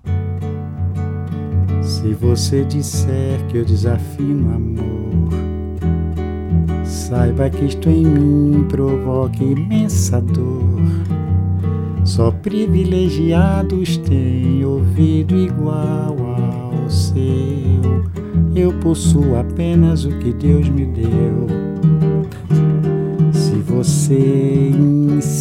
Se 1.81 2.13
você 2.13 2.63
disser 2.63 3.45
que 3.47 3.57
eu 3.57 3.65
desafino 3.65 4.53
amor, 4.53 5.29
saiba 6.85 7.49
que 7.49 7.65
isto 7.65 7.89
em 7.89 8.05
mim 8.05 8.65
provoca 8.69 9.43
imensa 9.43 10.21
dor. 10.21 10.79
Só 12.03 12.31
privilegiados 12.31 13.97
têm 13.97 14.63
ouvido 14.65 15.35
igual 15.35 16.15
ao 16.19 16.89
seu. 16.89 17.21
Eu 18.55 18.73
possuo 18.79 19.37
apenas 19.37 20.05
o 20.05 20.09
que 20.19 20.33
Deus 20.33 20.67
me 20.69 20.85
deu. 20.85 21.47
Se 23.31 23.55
você 23.55 24.69
insiste 24.69 25.40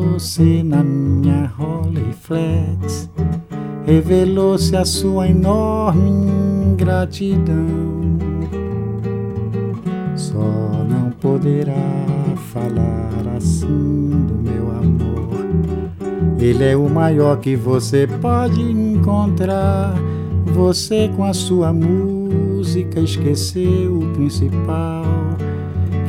na 0.63 0.83
minha 0.83 1.51
Rolleiflex. 1.57 3.09
Revelou-se 3.85 4.75
a 4.75 4.85
sua 4.85 5.27
enorme 5.27 6.11
ingratidão. 6.73 7.65
Só 10.15 10.37
não 10.87 11.09
poderá 11.19 11.73
falar 12.53 13.35
assim 13.35 14.27
do 14.27 14.35
meu 14.35 14.69
amor. 14.69 15.43
Ele 16.39 16.65
é 16.65 16.77
o 16.77 16.87
maior 16.87 17.39
que 17.39 17.55
você 17.55 18.07
pode 18.21 18.61
encontrar. 18.61 19.95
Você 20.53 21.09
com 21.15 21.23
a 21.23 21.33
sua 21.33 21.73
música 21.73 22.99
esqueceu 22.99 23.97
o 23.97 24.13
principal 24.13 25.20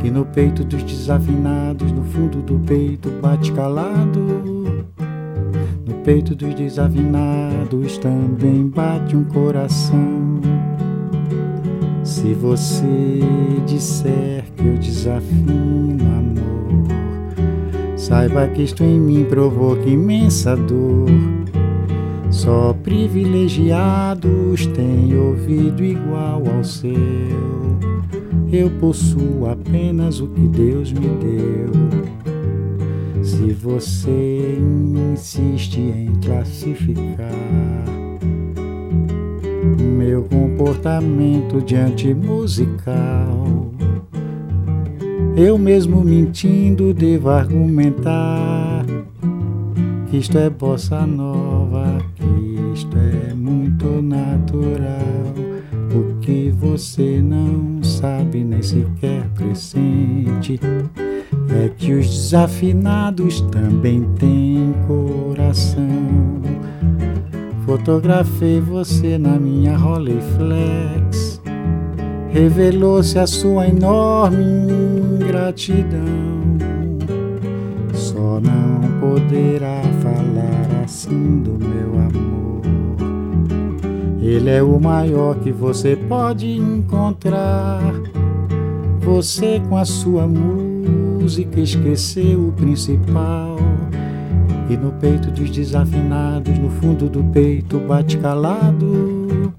que 0.03 0.11
no 0.11 0.25
peito 0.25 0.65
dos 0.65 0.83
desafinados, 0.83 1.89
no 1.93 2.03
fundo 2.03 2.41
do 2.41 2.59
peito 2.59 3.09
bate 3.21 3.53
calado. 3.53 4.19
No 5.87 5.93
peito 6.03 6.35
dos 6.35 6.53
desafinados 6.53 7.97
também 7.99 8.67
bate 8.67 9.15
um 9.15 9.23
coração. 9.23 10.41
Se 12.03 12.33
você 12.33 13.21
disser 13.65 14.43
que 14.57 14.67
eu 14.67 14.77
desafino 14.77 16.03
amor, 16.17 16.83
saiba 17.95 18.45
que 18.49 18.63
isto 18.63 18.83
em 18.83 18.99
mim 18.99 19.23
provoca 19.23 19.87
imensa 19.87 20.57
dor. 20.57 21.07
Só 22.29 22.73
privilegiados 22.83 24.65
têm 24.65 25.17
ouvido 25.17 25.81
igual 25.81 26.43
ao 26.45 26.61
seu. 26.61 27.62
Eu 28.55 28.69
possuo 28.69 29.49
apenas 29.49 30.21
o 30.21 30.27
que 30.27 30.41
Deus 30.41 30.91
me 30.91 31.07
deu. 31.07 31.71
Se 33.23 33.51
você 33.51 34.59
insiste 35.11 35.79
em 35.79 36.13
classificar 36.23 37.33
meu 39.97 40.21
comportamento 40.25 41.63
diante 41.65 42.13
musical, 42.13 43.71
eu 45.35 45.57
mesmo 45.57 46.03
mentindo 46.03 46.93
devo 46.93 47.29
argumentar 47.31 48.85
que 50.11 50.17
isto 50.17 50.37
é 50.37 50.47
bossa 50.47 51.07
nova, 51.07 51.97
que 52.13 52.71
isto 52.71 52.95
é 52.99 53.33
muito 53.33 53.99
natural. 53.99 55.33
O 55.95 56.19
que 56.19 56.51
você 56.51 57.19
não 57.19 57.72
sabe 58.03 58.43
nem 58.43 58.61
sequer 58.61 59.29
pressente 59.33 60.59
é 61.55 61.69
que 61.69 61.93
os 61.93 62.05
desafinados 62.05 63.39
também 63.49 64.03
têm 64.19 64.73
coração. 64.85 66.41
Fotografei 67.65 68.59
você 68.59 69.17
na 69.17 69.39
minha 69.39 69.77
Rolleiflex. 69.77 71.41
Revelou-se 72.29 73.17
a 73.17 73.25
sua 73.25 73.69
enorme 73.69 74.43
ingratidão. 75.23 76.03
Só 77.93 78.41
não 78.41 78.99
poderá 78.99 79.81
falar 80.01 80.83
assim 80.83 81.39
do 81.39 81.57
meu 81.57 81.93
amor. 82.01 82.32
Ele 84.33 84.49
é 84.49 84.63
o 84.63 84.79
maior 84.79 85.35
que 85.35 85.51
você 85.51 85.95
pode 85.95 86.49
encontrar. 86.57 87.93
Você 89.01 89.61
com 89.69 89.77
a 89.77 89.85
sua 89.85 90.25
música 90.25 91.59
esqueceu 91.59 92.47
o 92.47 92.51
principal. 92.51 93.57
E 94.67 94.75
no 94.75 94.91
peito 94.93 95.29
dos 95.29 95.51
desafinados, 95.51 96.57
no 96.57 96.71
fundo 96.71 97.07
do 97.07 97.23
peito 97.25 97.77
bate 97.77 98.17
calado. 98.17 99.53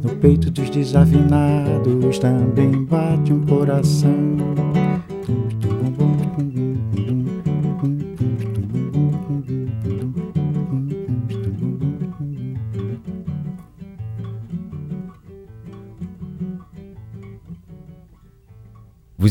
No 0.00 0.10
peito 0.20 0.48
dos 0.48 0.70
desafinados 0.70 2.20
também 2.20 2.84
bate 2.84 3.32
um 3.32 3.44
coração. 3.44 4.61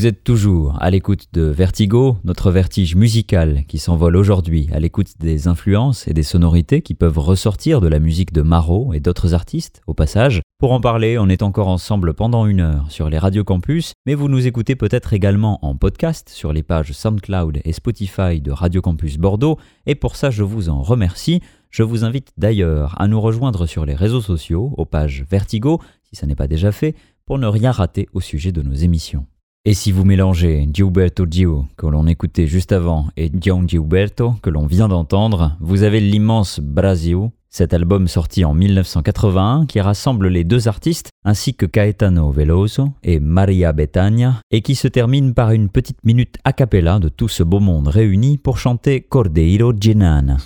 Vous 0.02 0.08
êtes 0.08 0.24
toujours 0.24 0.76
à 0.80 0.90
l'écoute 0.90 1.28
de 1.32 1.42
Vertigo, 1.42 2.16
notre 2.24 2.50
vertige 2.50 2.96
musical 2.96 3.62
qui 3.68 3.78
s'envole 3.78 4.16
aujourd'hui 4.16 4.68
à 4.72 4.80
l'écoute 4.80 5.12
des 5.20 5.46
influences 5.46 6.08
et 6.08 6.12
des 6.12 6.24
sonorités 6.24 6.82
qui 6.82 6.94
peuvent 6.94 7.20
ressortir 7.20 7.80
de 7.80 7.86
la 7.86 8.00
musique 8.00 8.32
de 8.32 8.42
Marot 8.42 8.92
et 8.94 8.98
d'autres 8.98 9.32
artistes, 9.32 9.80
au 9.86 9.94
passage. 9.94 10.42
Pour 10.58 10.72
en 10.72 10.80
parler, 10.80 11.18
on 11.18 11.28
est 11.28 11.44
encore 11.44 11.68
ensemble 11.68 12.14
pendant 12.14 12.46
une 12.46 12.62
heure 12.62 12.90
sur 12.90 13.08
les 13.10 13.18
radios 13.18 13.44
campus, 13.44 13.92
mais 14.04 14.16
vous 14.16 14.26
nous 14.26 14.44
écoutez 14.44 14.74
peut-être 14.74 15.12
également 15.12 15.64
en 15.64 15.76
podcast 15.76 16.30
sur 16.30 16.52
les 16.52 16.64
pages 16.64 16.90
SoundCloud 16.90 17.60
et 17.64 17.72
Spotify 17.72 18.40
de 18.40 18.50
Radio 18.50 18.82
Campus 18.82 19.18
Bordeaux, 19.18 19.56
et 19.86 19.94
pour 19.94 20.16
ça 20.16 20.30
je 20.30 20.42
vous 20.42 20.68
en 20.68 20.82
remercie. 20.82 21.42
Je 21.70 21.84
vous 21.84 22.02
invite 22.02 22.32
d'ailleurs 22.36 23.00
à 23.00 23.06
nous 23.06 23.20
rejoindre 23.20 23.66
sur 23.66 23.86
les 23.86 23.94
réseaux 23.94 24.20
sociaux, 24.20 24.74
aux 24.76 24.84
pages 24.84 25.24
Vertigo, 25.30 25.80
si 26.02 26.16
ça 26.16 26.26
n'est 26.26 26.34
pas 26.34 26.48
déjà 26.48 26.72
fait, 26.72 26.96
pour 27.24 27.38
ne 27.38 27.46
rien 27.46 27.70
rater 27.70 28.08
au 28.14 28.20
sujet 28.20 28.50
de 28.50 28.62
nos 28.62 28.74
émissions. 28.74 29.26
Et 29.64 29.74
si 29.74 29.92
vous 29.92 30.04
mélangez 30.04 30.68
Gilberto 30.72 31.24
Gio, 31.30 31.66
que 31.76 31.86
l'on 31.86 32.08
écoutait 32.08 32.48
juste 32.48 32.72
avant, 32.72 33.06
et 33.16 33.30
John 33.40 33.68
Gilberto, 33.68 34.34
que 34.42 34.50
l'on 34.50 34.66
vient 34.66 34.88
d'entendre, 34.88 35.56
vous 35.60 35.84
avez 35.84 36.00
l'immense 36.00 36.58
Brasil, 36.58 37.30
cet 37.48 37.72
album 37.72 38.08
sorti 38.08 38.44
en 38.44 38.54
1981 38.54 39.66
qui 39.66 39.80
rassemble 39.80 40.26
les 40.26 40.42
deux 40.42 40.66
artistes 40.66 41.10
ainsi 41.24 41.54
que 41.54 41.66
Caetano 41.66 42.32
Veloso 42.32 42.88
et 43.04 43.20
Maria 43.20 43.72
Bethania 43.72 44.40
et 44.50 44.62
qui 44.62 44.74
se 44.74 44.88
termine 44.88 45.32
par 45.32 45.52
une 45.52 45.68
petite 45.68 46.02
minute 46.02 46.38
a 46.42 46.52
cappella 46.52 46.98
de 46.98 47.08
tout 47.08 47.28
ce 47.28 47.44
beau 47.44 47.60
monde 47.60 47.86
réuni 47.86 48.38
pour 48.38 48.58
chanter 48.58 49.02
Cordeiro 49.02 49.72
Ginana. 49.78 50.38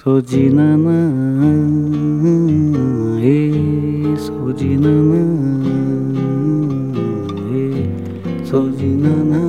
soji 8.56 8.86
na 9.04 9.14
na 9.30 9.40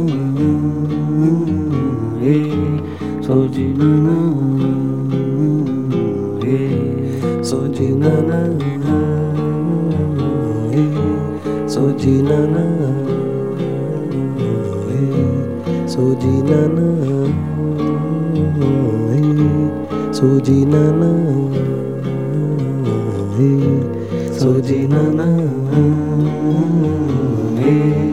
eh 2.32 2.52
soji 3.28 3.66
na 3.80 3.90
na 4.06 4.18
eh 6.44 7.44
soji 7.50 7.88
na 8.02 8.12
na 8.30 8.40
eh 10.74 10.98
soji 11.74 12.16
na 12.30 12.40
na 12.56 12.66
eh 14.92 15.88
soji 15.94 16.36
na 16.50 16.62
na 16.78 16.88
eh 19.16 19.32
soji 20.18 20.66
na 20.66 20.84
na 21.02 21.12
eh 23.40 23.68
soji 24.40 24.88
na 24.88 25.02
na 25.20 25.28
eh 27.68 28.07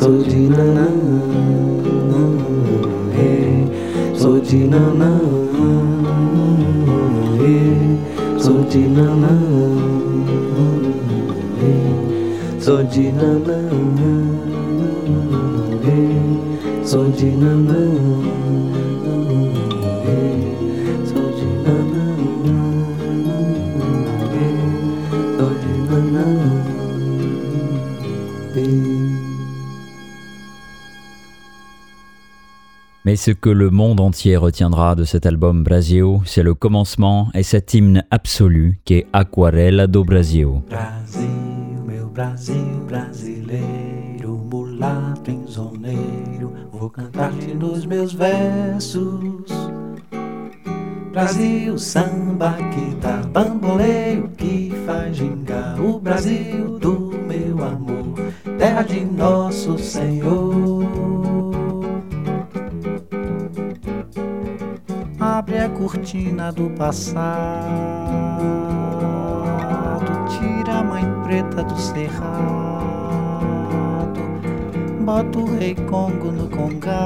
Soji 0.00 0.48
na 0.48 0.64
na 0.74 0.86
hey, 3.16 3.66
Soji 4.20 4.60
na 4.72 4.80
na 5.00 5.10
hey, 7.38 7.76
Soji 8.38 8.84
na 8.88 9.14
na 9.18 9.28
hey, 15.84 16.22
Soji 16.84 17.30
na 17.36 17.54
na. 17.68 18.39
Mais 33.10 33.16
ce 33.16 33.32
que 33.32 33.50
le 33.50 33.70
monde 33.70 33.98
entier 33.98 34.36
retiendra 34.36 34.94
de 34.94 35.02
cet 35.02 35.26
album 35.26 35.64
Brasil, 35.64 36.20
c'est 36.24 36.44
le 36.44 36.54
commencement 36.54 37.28
et 37.34 37.42
cet 37.42 37.74
hymne 37.74 38.04
absolu 38.12 38.78
qui 38.84 38.94
est 38.94 39.06
Aquarela 39.12 39.88
do 39.88 40.04
Brasil. 40.04 40.46
Brasil 42.14 42.60
brasileiro, 42.86 44.36
mulato 44.48 45.28
enzoneiro, 45.28 46.52
vou 46.70 46.88
cantar-te 46.88 47.52
nos 47.52 47.84
meus 47.84 48.14
versos. 48.14 49.50
Brasil, 51.10 51.76
samba 51.78 52.52
que 52.70 52.94
dá 53.02 53.22
bamboleio, 53.26 54.28
que 54.36 54.72
faz 54.86 55.16
gingar 55.16 55.80
o 55.80 55.98
Brasil 55.98 56.78
do 56.78 57.10
meu 57.26 57.60
amor, 57.60 58.14
terra 58.56 58.84
de 58.84 59.04
nosso 59.04 59.76
Senhor. 59.80 61.19
Abre 65.40 65.58
a 65.58 65.70
cortina 65.70 66.52
do 66.52 66.68
passado 66.68 67.64
tira 70.28 70.80
a 70.80 70.84
mãe 70.84 71.02
preta 71.24 71.64
do 71.64 71.80
cerrado, 71.80 72.20
bota 75.00 75.38
o 75.38 75.56
rei 75.56 75.74
Congo 75.74 76.30
no 76.30 76.46
congado, 76.46 77.00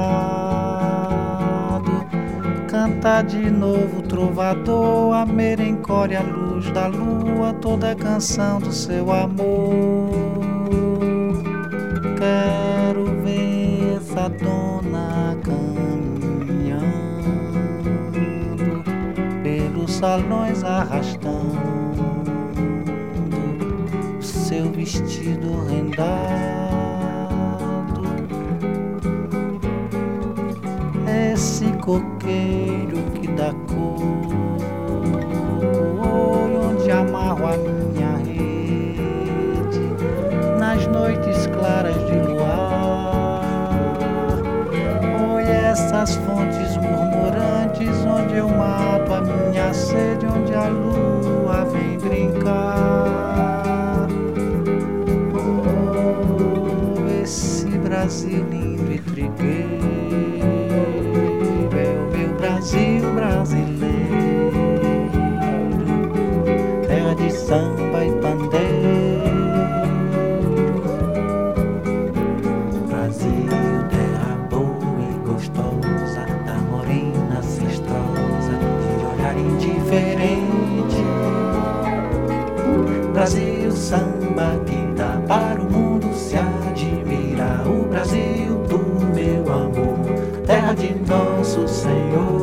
canta 2.67 3.21
de 3.21 3.49
novo 3.49 4.01
trovador, 4.01 5.13
a 5.15 5.25
merencore, 5.25 6.17
a 6.17 6.21
luz 6.21 6.69
da 6.71 6.87
lua, 6.87 7.53
toda 7.61 7.91
a 7.91 7.95
canção 7.95 8.59
do 8.59 8.73
seu 8.73 9.13
amor. 9.13 10.09
Quero 12.17 13.05
ver 13.23 13.95
essa 13.95 14.27
dona 14.27 14.74
salões 19.95 20.63
arrastando 20.63 21.55
seu 24.19 24.69
vestido 24.71 25.65
rendado. 25.67 26.75
Esse 31.33 31.65
coqueiro 31.77 32.97
que 33.13 33.27
dá 33.29 33.53
cor, 33.69 34.01
onde 36.03 36.91
amarro 36.91 37.47
a 37.47 37.57
minha 37.57 38.17
rede, 38.17 39.79
nas 40.59 40.85
noites 40.87 41.47
claras 41.47 41.95
de 42.05 42.19
luar. 42.19 43.41
Oi, 45.35 45.43
essas 45.43 46.15
fontes 46.15 46.75
onde 47.89 48.35
eu 48.35 48.47
mato 48.49 49.13
a 49.13 49.21
minha 49.21 49.73
sede, 49.73 50.25
onde 50.25 50.53
a 50.53 50.67
lua 50.67 51.65
vem 51.65 51.97
brincar. 51.97 52.94
Senhor. 91.75 92.41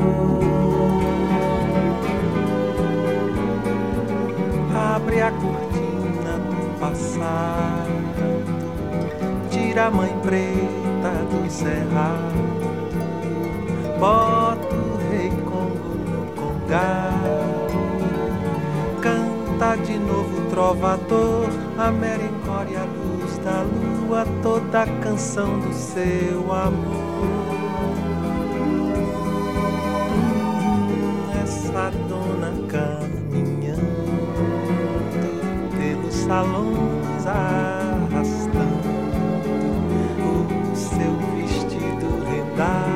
Abre 4.94 5.22
a 5.22 5.30
cortina 5.30 6.38
do 6.38 6.78
passado, 6.78 7.88
tira 9.50 9.86
a 9.86 9.90
mãe 9.90 10.14
preta 10.22 11.12
do 11.30 11.50
cerrado, 11.50 12.42
bota 13.98 14.74
o 14.74 15.10
rei 15.10 15.30
Congo 15.30 15.94
no 16.10 16.26
congado, 16.36 17.80
canta 19.00 19.76
de 19.82 19.98
novo 19.98 20.50
trovador, 20.50 21.48
a 21.78 21.90
merencória, 21.90 22.80
a 22.80 22.84
luz 22.84 23.38
da 23.38 23.62
lua, 23.62 24.26
toda 24.42 24.82
a 24.82 24.86
canção 25.00 25.58
do 25.58 25.72
seu 25.72 26.52
amor. 26.52 27.71
Salões 36.26 37.26
arrastando 37.26 38.92
o 40.20 40.76
seu 40.76 41.12
vestido 41.36 42.08
rendado. 42.30 42.92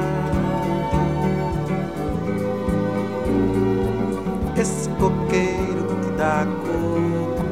Esse 4.56 4.88
coqueiro 4.90 5.84
que 6.02 6.10
dá 6.12 6.46
coco, 6.62 7.42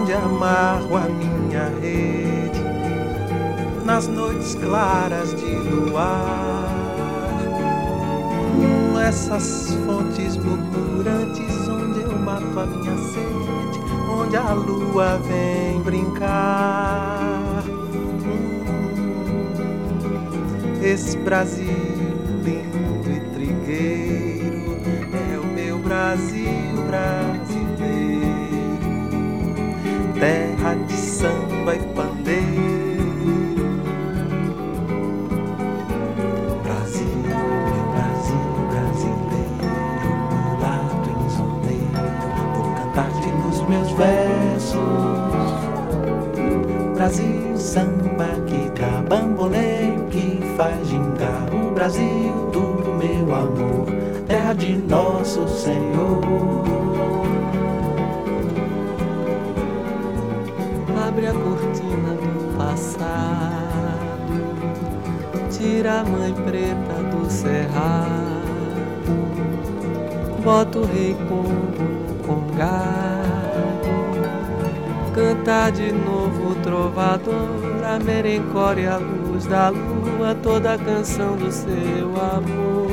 onde 0.00 0.12
amarro 0.12 0.96
a 0.96 1.08
minha 1.08 1.68
rede 1.80 2.60
nas 3.84 4.06
noites 4.06 4.54
claras 4.54 5.34
de 5.34 5.52
luar. 5.54 6.70
Essas 9.10 9.76
fontes 9.84 10.36
murmurantes 10.36 11.66
mato 12.40 12.60
a 12.60 12.66
minha 12.66 12.96
sede, 12.96 13.80
onde 14.08 14.36
a 14.36 14.52
lua 14.52 15.18
vem 15.18 15.80
brincar. 15.82 17.62
Esse 20.82 21.16
Brasil 21.18 21.66
lindo 22.42 23.10
e 23.10 23.20
trigueiro 23.34 24.80
é 25.32 25.38
o 25.38 25.46
meu 25.46 25.78
Brasil 25.78 26.82
brasileiro, 26.86 27.50
terra 30.18 30.74
de 30.74 30.94
samba 30.94 31.76
e 31.76 31.79
Brasil, 47.00 47.56
samba 47.56 48.28
que 48.46 48.70
dá 48.78 49.00
bamboleio, 49.08 50.04
que 50.10 50.38
faz 50.54 50.86
gingar 50.86 51.48
o 51.50 51.70
Brasil 51.70 52.50
do 52.52 52.92
meu 52.98 53.34
amor, 53.34 53.86
terra 54.28 54.52
de 54.52 54.76
nosso 54.76 55.48
Senhor. 55.48 56.20
Abre 61.08 61.28
a 61.28 61.32
cortina 61.32 62.12
do 62.20 62.58
passado, 62.58 63.08
tira 65.50 66.00
a 66.00 66.04
mãe 66.04 66.34
preta 66.34 67.02
do 67.10 67.30
cerrado, 67.30 68.10
bota 70.44 70.80
o 70.80 70.84
rei 70.84 71.16
Congo 71.26 71.82
no 71.88 72.14
congado, 72.26 73.19
canta 75.14 75.70
de 75.70 75.92
novo 75.92 76.52
o 76.52 76.54
trovador, 76.56 77.84
a 77.84 77.98
merencore 77.98 78.86
a 78.86 78.98
luz 78.98 79.46
da 79.46 79.70
lua, 79.70 80.34
toda 80.42 80.74
a 80.74 80.78
canção 80.78 81.36
do 81.36 81.50
seu 81.50 82.08
amor. 82.16 82.90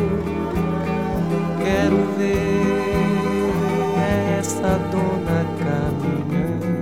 Quero 1.63 1.97
ver 2.17 2.77
essa 4.39 4.79
dona 4.91 5.45
caminhando 5.59 6.77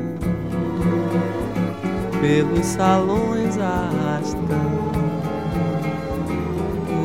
pelos 2.22 2.66
salões 2.66 3.58
arrastando 3.58 4.56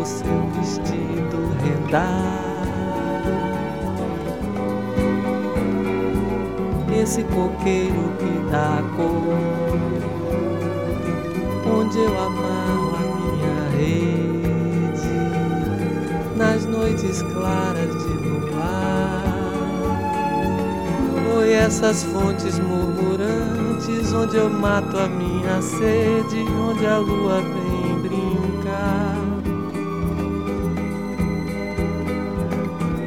o 0.00 0.04
seu 0.04 0.50
vestido 0.54 1.38
rendado. 1.62 2.39
Esse 7.00 7.24
coqueiro 7.24 8.12
que 8.18 8.50
dá 8.50 8.82
cor, 8.94 9.38
onde 11.66 11.98
eu 11.98 12.18
amarro 12.18 12.94
a 12.94 13.00
minha 13.16 13.70
rede 13.70 15.08
nas 16.36 16.66
noites 16.66 17.22
claras 17.22 17.90
de 18.02 18.12
luar. 18.28 19.24
Oi, 21.38 21.52
essas 21.54 22.02
fontes 22.04 22.58
murmurantes 22.58 24.12
onde 24.12 24.36
eu 24.36 24.50
mato 24.50 24.98
a 24.98 25.08
minha 25.08 25.62
sede, 25.62 26.44
onde 26.68 26.84
a 26.84 26.98
lua 26.98 27.40
vem 27.40 27.98
brincar. 28.02 29.16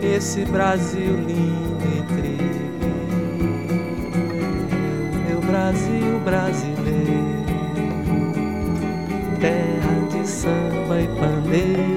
Esse 0.01 0.45
Brasil 0.45 1.15
lindo 1.27 1.62
Brasil 5.54 6.20
brasileiro, 6.26 7.45
terra 9.39 10.08
de 10.10 10.28
samba 10.28 10.99
e 10.99 11.08
pandeiro. 11.10 11.93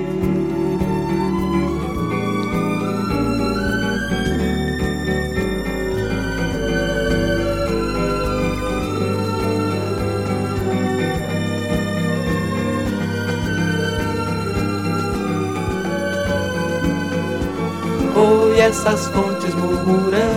Essas 18.58 19.06
fontes 19.08 19.54
murmurantes, 19.54 20.35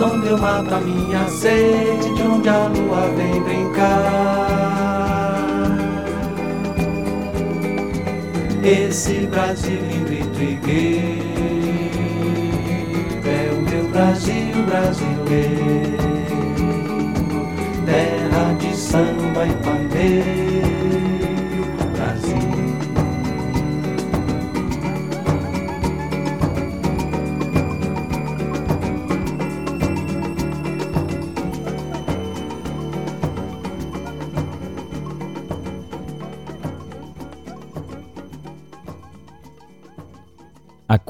onde 0.00 0.28
eu 0.28 0.38
mato 0.38 0.74
a 0.74 0.80
minha 0.80 1.28
sede, 1.28 2.14
de 2.14 2.22
onde 2.22 2.48
a 2.48 2.66
lua 2.68 3.08
vem 3.16 3.40
brincar. 3.42 4.58
Esse 8.62 9.26
Brasil 9.26 9.80
lindo 9.80 10.12
e 10.12 10.22
trigueiro 10.34 11.28
é 13.24 13.50
o 13.52 13.62
meu 13.62 13.84
Brasil 13.90 14.62
brasileiro, 14.66 15.96
terra 17.86 18.54
de 18.58 18.76
samba 18.76 19.46
e 19.46 19.52
pandeiro, 19.64 20.57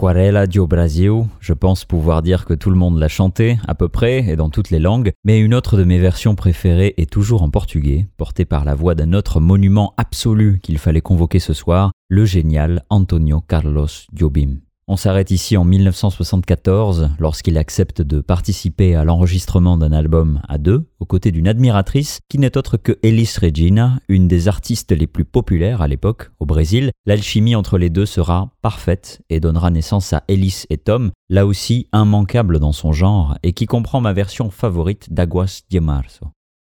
Aquarela 0.08 0.46
du 0.46 0.66
Brasil, 0.66 1.26
je 1.38 1.52
pense 1.52 1.84
pouvoir 1.84 2.22
dire 2.22 2.46
que 2.46 2.54
tout 2.54 2.70
le 2.70 2.76
monde 2.76 2.98
l'a 2.98 3.08
chanté, 3.08 3.58
à 3.68 3.74
peu 3.74 3.90
près, 3.90 4.20
et 4.20 4.36
dans 4.36 4.48
toutes 4.48 4.70
les 4.70 4.78
langues, 4.78 5.12
mais 5.22 5.38
une 5.38 5.54
autre 5.54 5.76
de 5.76 5.84
mes 5.84 5.98
versions 5.98 6.34
préférées 6.34 6.94
est 6.96 7.10
toujours 7.10 7.42
en 7.42 7.50
portugais, 7.50 8.08
portée 8.16 8.46
par 8.46 8.64
la 8.64 8.74
voix 8.74 8.94
d'un 8.94 9.12
autre 9.12 9.38
monument 9.38 9.92
absolu 9.98 10.60
qu'il 10.62 10.78
fallait 10.78 11.02
convoquer 11.02 11.40
ce 11.40 11.52
soir, 11.52 11.92
le 12.08 12.24
génial 12.24 12.84
Antonio 12.88 13.42
Carlos 13.42 13.86
Jobim. 14.14 14.60
On 14.90 14.96
s'arrête 14.96 15.30
ici 15.30 15.58
en 15.58 15.64
1974 15.64 17.10
lorsqu'il 17.18 17.58
accepte 17.58 18.00
de 18.00 18.22
participer 18.22 18.94
à 18.94 19.04
l'enregistrement 19.04 19.76
d'un 19.76 19.92
album 19.92 20.40
à 20.48 20.56
deux, 20.56 20.88
aux 20.98 21.04
côtés 21.04 21.30
d'une 21.30 21.46
admiratrice 21.46 22.20
qui 22.30 22.38
n'est 22.38 22.56
autre 22.56 22.78
que 22.78 22.98
Elis 23.02 23.34
Regina, 23.38 24.00
une 24.08 24.28
des 24.28 24.48
artistes 24.48 24.92
les 24.92 25.06
plus 25.06 25.26
populaires 25.26 25.82
à 25.82 25.88
l'époque 25.88 26.30
au 26.40 26.46
Brésil. 26.46 26.90
L'alchimie 27.04 27.54
entre 27.54 27.76
les 27.76 27.90
deux 27.90 28.06
sera 28.06 28.54
parfaite 28.62 29.20
et 29.28 29.40
donnera 29.40 29.70
naissance 29.70 30.14
à 30.14 30.24
Elis 30.26 30.64
et 30.70 30.78
Tom, 30.78 31.10
là 31.28 31.44
aussi 31.44 31.86
immanquable 31.92 32.58
dans 32.58 32.72
son 32.72 32.92
genre 32.92 33.36
et 33.42 33.52
qui 33.52 33.66
comprend 33.66 34.00
ma 34.00 34.14
version 34.14 34.48
favorite 34.48 35.12
d'Aguas 35.12 35.64
de 35.70 35.80
Março. 35.80 36.28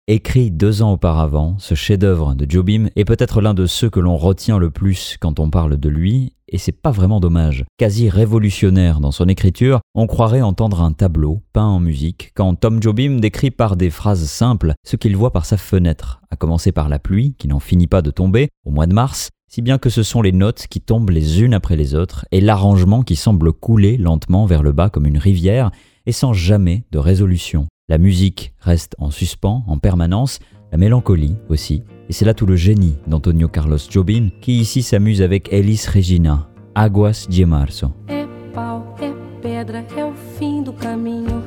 Écrit 0.08 0.52
deux 0.52 0.82
ans 0.82 0.92
auparavant, 0.92 1.56
ce 1.58 1.74
chef-d'œuvre 1.74 2.34
de 2.36 2.48
Jobim 2.48 2.90
est 2.94 3.04
peut-être 3.04 3.40
l'un 3.40 3.54
de 3.54 3.66
ceux 3.66 3.90
que 3.90 3.98
l'on 3.98 4.16
retient 4.16 4.56
le 4.56 4.70
plus 4.70 5.16
quand 5.20 5.40
on 5.40 5.50
parle 5.50 5.78
de 5.78 5.88
lui, 5.88 6.35
et 6.48 6.58
c'est 6.58 6.72
pas 6.72 6.90
vraiment 6.90 7.20
dommage. 7.20 7.64
Quasi 7.78 8.08
révolutionnaire 8.08 9.00
dans 9.00 9.10
son 9.10 9.28
écriture, 9.28 9.80
on 9.94 10.06
croirait 10.06 10.42
entendre 10.42 10.82
un 10.82 10.92
tableau 10.92 11.42
peint 11.52 11.66
en 11.66 11.80
musique 11.80 12.32
quand 12.34 12.54
Tom 12.54 12.82
Jobim 12.82 13.18
décrit 13.20 13.50
par 13.50 13.76
des 13.76 13.90
phrases 13.90 14.26
simples 14.26 14.74
ce 14.84 14.96
qu'il 14.96 15.16
voit 15.16 15.32
par 15.32 15.46
sa 15.46 15.56
fenêtre, 15.56 16.20
à 16.30 16.36
commencer 16.36 16.72
par 16.72 16.88
la 16.88 16.98
pluie 16.98 17.34
qui 17.38 17.48
n'en 17.48 17.60
finit 17.60 17.86
pas 17.86 18.02
de 18.02 18.10
tomber 18.10 18.48
au 18.64 18.70
mois 18.70 18.86
de 18.86 18.94
mars, 18.94 19.30
si 19.48 19.62
bien 19.62 19.78
que 19.78 19.90
ce 19.90 20.02
sont 20.02 20.22
les 20.22 20.32
notes 20.32 20.66
qui 20.68 20.80
tombent 20.80 21.10
les 21.10 21.42
unes 21.42 21.54
après 21.54 21.76
les 21.76 21.94
autres 21.94 22.26
et 22.32 22.40
l'arrangement 22.40 23.02
qui 23.02 23.16
semble 23.16 23.52
couler 23.52 23.96
lentement 23.96 24.46
vers 24.46 24.62
le 24.62 24.72
bas 24.72 24.90
comme 24.90 25.06
une 25.06 25.18
rivière 25.18 25.70
et 26.06 26.12
sans 26.12 26.32
jamais 26.32 26.84
de 26.92 26.98
résolution. 26.98 27.66
La 27.88 27.98
musique 27.98 28.52
reste 28.58 28.96
en 28.98 29.10
suspens 29.10 29.64
en 29.66 29.78
permanence, 29.78 30.40
la 30.72 30.78
mélancolie 30.78 31.36
aussi, 31.48 31.84
et 32.08 32.12
c'est 32.12 32.24
là 32.24 32.34
tout 32.34 32.46
le 32.46 32.56
génie 32.56 32.96
d'Antonio 33.06 33.48
Carlos 33.48 33.78
Jobim 33.90 34.28
qui 34.40 34.60
ici 34.60 34.82
s'amuse 34.82 35.22
avec 35.22 35.52
Elis 35.52 35.86
Regina, 35.92 36.48
Aguas 36.74 37.26
de 37.28 37.44
Março. 37.44 37.92
É 38.08 38.26
pau, 38.54 38.94
é 39.00 39.12
pedra, 39.42 39.84
é 39.96 40.04
o 40.04 40.12
fim 40.38 40.62
do 40.62 40.72
caminho, 40.72 41.42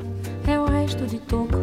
é 0.48 0.60
o 0.60 0.66
resto 0.66 1.06
de 1.06 1.18
toco, 1.20 1.58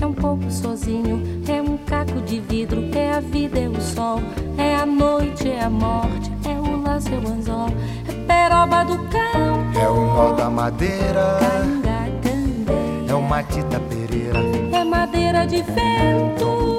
é 0.00 0.06
um 0.06 0.12
pouco 0.12 0.50
sozinho, 0.50 1.22
é 1.48 1.62
um 1.62 1.76
caco 1.78 2.20
de 2.22 2.40
vidro, 2.40 2.84
é 2.94 3.12
a 3.14 3.20
vida, 3.20 3.58
é 3.58 3.68
o 3.68 3.80
sol, 3.80 4.20
é 4.58 4.76
a 4.76 4.86
noite, 4.86 5.48
é 5.48 5.62
a 5.62 5.70
morte, 5.70 6.30
é 6.44 6.58
o 6.58 6.82
laço, 6.82 7.08
é 7.08 7.18
o 7.18 7.32
anzol, 7.32 7.68
é 8.08 8.12
peroba 8.26 8.84
do 8.84 8.98
cão, 9.08 9.54
É 9.80 9.88
o 9.88 10.06
nó 10.06 10.32
da 10.32 10.48
madeira, 10.50 11.38
canga, 11.40 13.08
é 13.08 13.14
o 13.14 13.22
Matita 13.22 13.80
Pereira, 13.80 14.38
é 14.72 14.84
madeira 14.84 15.46
de 15.46 15.62
vento, 15.62 16.78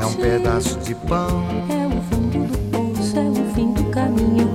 é 0.00 0.06
um 0.06 0.12
pedaço 0.14 0.78
de 0.80 0.94
pão, 0.94 1.42
é 1.68 1.86
o 1.86 2.00
fundo 2.02 2.46
do 2.46 2.58
poço, 2.70 3.18
é 3.18 3.28
o 3.28 3.54
fim 3.54 3.72
do 3.72 3.84
caminho, 3.90 4.48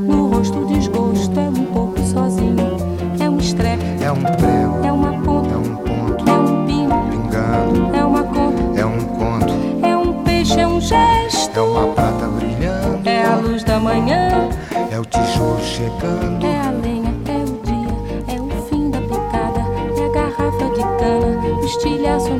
no 0.00 0.28
rosto 0.28 0.64
desgosto, 0.66 1.38
é 1.38 1.48
um 1.48 1.64
pouco 1.66 1.98
sozinho, 2.00 2.76
é 3.20 3.30
um 3.30 3.38
estrepe, 3.38 3.84
é 4.02 4.10
um 4.10 4.22
prego, 4.22 4.84
é 4.84 4.92
uma 4.92 5.12
ponta, 5.22 5.54
é 5.54 5.56
um 5.56 5.76
ponto, 5.76 6.28
é 6.28 6.32
um 6.32 6.66
pingo, 6.66 6.94
pingando, 7.10 7.96
é 7.96 8.04
uma 8.04 8.22
conta, 8.24 8.80
é 8.80 8.84
um 8.84 9.04
conto, 9.04 9.86
é 9.86 9.96
um 9.96 10.22
peixe, 10.24 10.58
é 10.58 10.66
um 10.66 10.80
gesto, 10.80 11.58
é 11.58 11.62
uma 11.62 11.86
prata 11.94 12.26
brilhando, 12.26 13.08
é 13.08 13.24
a 13.24 13.36
luz 13.36 13.62
da 13.62 13.78
manhã, 13.78 14.48
é 14.90 14.98
o 14.98 15.04
tijolo 15.04 15.60
chegando, 15.62 16.44
é 16.44 16.60
a 16.60 16.70
lenha, 16.70 17.14
é 17.28 17.44
o 17.44 17.60
dia, 17.62 18.34
é 18.34 18.40
o 18.40 18.62
fim 18.62 18.90
da 18.90 19.00
picada, 19.00 19.60
é 19.96 20.04
a 20.04 20.08
garrafa 20.08 20.64
de 20.74 20.82
cana, 20.98 21.60
o 21.60 21.64
estilhaço 21.64 22.39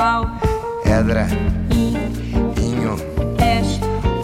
Pau. 0.00 0.24
Pedra. 0.82 1.28
Inho. 1.70 2.96
Peixe. 3.36 3.78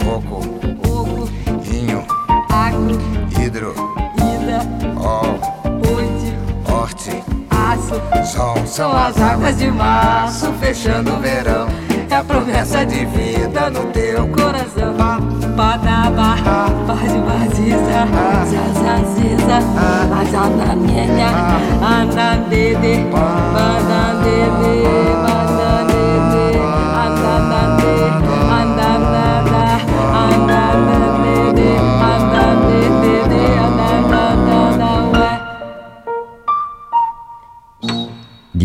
Oco. 0.09 0.41
Oco. 0.89 1.29
Inho. 1.71 2.03
Agro. 2.51 2.99
Hidro. 3.39 3.75
Ida. 4.17 4.65
Ol. 4.97 5.37
Urte. 5.93 6.33
Horte. 6.67 7.23
Aço. 7.51 8.01
Sol. 8.25 8.57
São 8.67 8.97
as 8.97 9.21
águas 9.21 9.59
de 9.59 9.71
março 9.71 10.51
fechando 10.55 11.13
o 11.13 11.21
verão. 11.21 11.69
É 12.09 12.15
a 12.15 12.25
promessa 12.25 12.87
de 12.87 13.05
vida 13.05 13.69
no 13.69 13.85
teu 13.93 14.27
coração. 14.29 14.97
Padaba, 15.55 16.37
vaziza, 16.87 18.07
zazaziza, 18.51 19.59
azanamenya, 20.21 21.29
andandede, 21.83 23.05
bandandede, 23.13 23.53
bandandede, 23.53 25.56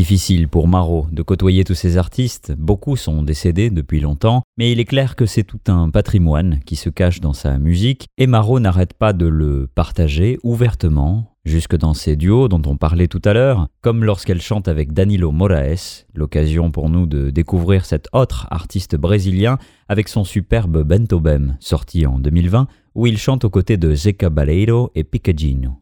Difficile 0.01 0.47
pour 0.47 0.67
Marot 0.67 1.05
de 1.11 1.21
côtoyer 1.21 1.63
tous 1.63 1.75
ces 1.75 1.95
artistes, 1.95 2.55
beaucoup 2.57 2.95
sont 2.95 3.21
décédés 3.21 3.69
depuis 3.69 3.99
longtemps, 3.99 4.41
mais 4.57 4.71
il 4.71 4.79
est 4.79 4.85
clair 4.85 5.15
que 5.15 5.27
c'est 5.27 5.43
tout 5.43 5.59
un 5.67 5.91
patrimoine 5.91 6.59
qui 6.65 6.75
se 6.75 6.89
cache 6.89 7.19
dans 7.21 7.33
sa 7.33 7.59
musique, 7.59 8.07
et 8.17 8.25
Marot 8.25 8.59
n'arrête 8.59 8.95
pas 8.95 9.13
de 9.13 9.27
le 9.27 9.67
partager 9.67 10.39
ouvertement, 10.41 11.35
jusque 11.45 11.77
dans 11.77 11.93
ses 11.93 12.15
duos 12.15 12.47
dont 12.47 12.63
on 12.65 12.77
parlait 12.77 13.07
tout 13.07 13.21
à 13.25 13.33
l'heure, 13.33 13.67
comme 13.81 14.03
lorsqu'elle 14.03 14.41
chante 14.41 14.67
avec 14.67 14.91
Danilo 14.91 15.31
Moraes, 15.31 16.07
l'occasion 16.15 16.71
pour 16.71 16.89
nous 16.89 17.05
de 17.05 17.29
découvrir 17.29 17.85
cet 17.85 18.07
autre 18.11 18.47
artiste 18.49 18.95
brésilien 18.95 19.59
avec 19.87 20.07
son 20.07 20.23
superbe 20.23 20.81
Bento 20.81 21.19
Bem, 21.19 21.57
sorti 21.59 22.07
en 22.07 22.17
2020, 22.17 22.65
où 22.95 23.05
il 23.05 23.19
chante 23.19 23.45
aux 23.45 23.51
côtés 23.51 23.77
de 23.77 23.93
Zeca 23.93 24.31
Baleiro 24.31 24.89
et 24.95 25.03
Picadinho. 25.03 25.79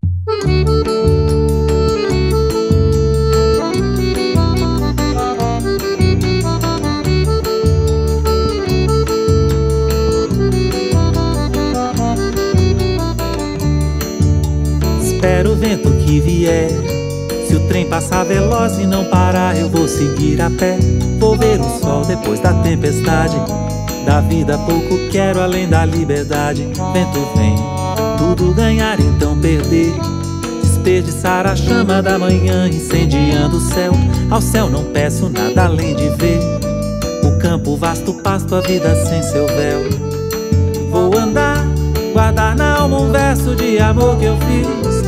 Espero 15.19 15.51
o 15.51 15.55
vento 15.57 15.91
que 16.05 16.21
vier. 16.21 16.69
Se 17.45 17.53
o 17.53 17.59
trem 17.67 17.85
passar 17.85 18.23
veloz 18.23 18.79
e 18.79 18.85
não 18.85 19.03
parar, 19.03 19.53
eu 19.59 19.67
vou 19.69 19.85
seguir 19.85 20.41
a 20.41 20.49
pé. 20.49 20.79
Vou 21.19 21.35
ver 21.35 21.59
o 21.59 21.69
sol 21.77 22.05
depois 22.05 22.39
da 22.39 22.53
tempestade. 22.53 23.35
Da 24.05 24.21
vida 24.21 24.57
pouco 24.59 24.97
quero 25.11 25.41
além 25.41 25.67
da 25.67 25.83
liberdade. 25.83 26.69
Vento 26.93 27.19
vem, 27.35 27.53
tudo 28.17 28.53
ganhar 28.53 28.97
então 28.97 29.37
perder. 29.37 29.91
Desperdiçar 30.61 31.45
a 31.45 31.53
chama 31.53 32.01
da 32.01 32.17
manhã 32.17 32.69
incendiando 32.69 33.57
o 33.57 33.59
céu. 33.59 33.91
Ao 34.31 34.39
céu 34.39 34.69
não 34.69 34.85
peço 34.85 35.27
nada 35.27 35.65
além 35.65 35.97
de 35.97 36.07
ver. 36.11 36.39
O 37.25 37.37
campo 37.39 37.75
vasto 37.75 38.13
pasto, 38.13 38.55
a 38.55 38.61
vida 38.61 38.95
sem 38.95 39.21
seu 39.21 39.45
véu. 39.47 39.81
Vou 40.89 41.13
andar, 41.17 41.67
guardar 42.13 42.55
na 42.55 42.77
alma 42.77 43.01
um 43.01 43.11
verso 43.11 43.53
de 43.53 43.79
amor 43.79 44.15
que 44.15 44.23
eu 44.23 44.37
fiz. 44.37 44.98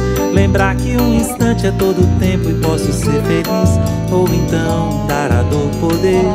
Lembrar 0.41 0.75
que 0.75 0.97
um 0.97 1.13
instante 1.13 1.67
é 1.67 1.71
todo 1.71 2.01
tempo 2.17 2.49
e 2.49 2.55
posso 2.55 2.91
ser 2.91 3.21
feliz. 3.21 3.79
Ou 4.11 4.27
então 4.27 5.05
dar 5.07 5.31
a 5.31 5.43
dor 5.43 5.69
poder, 5.79 6.25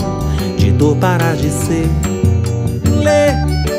de 0.56 0.70
dor 0.70 0.96
parar 0.96 1.34
de 1.34 1.50
ser. 1.50 1.90
Ler 3.02 3.34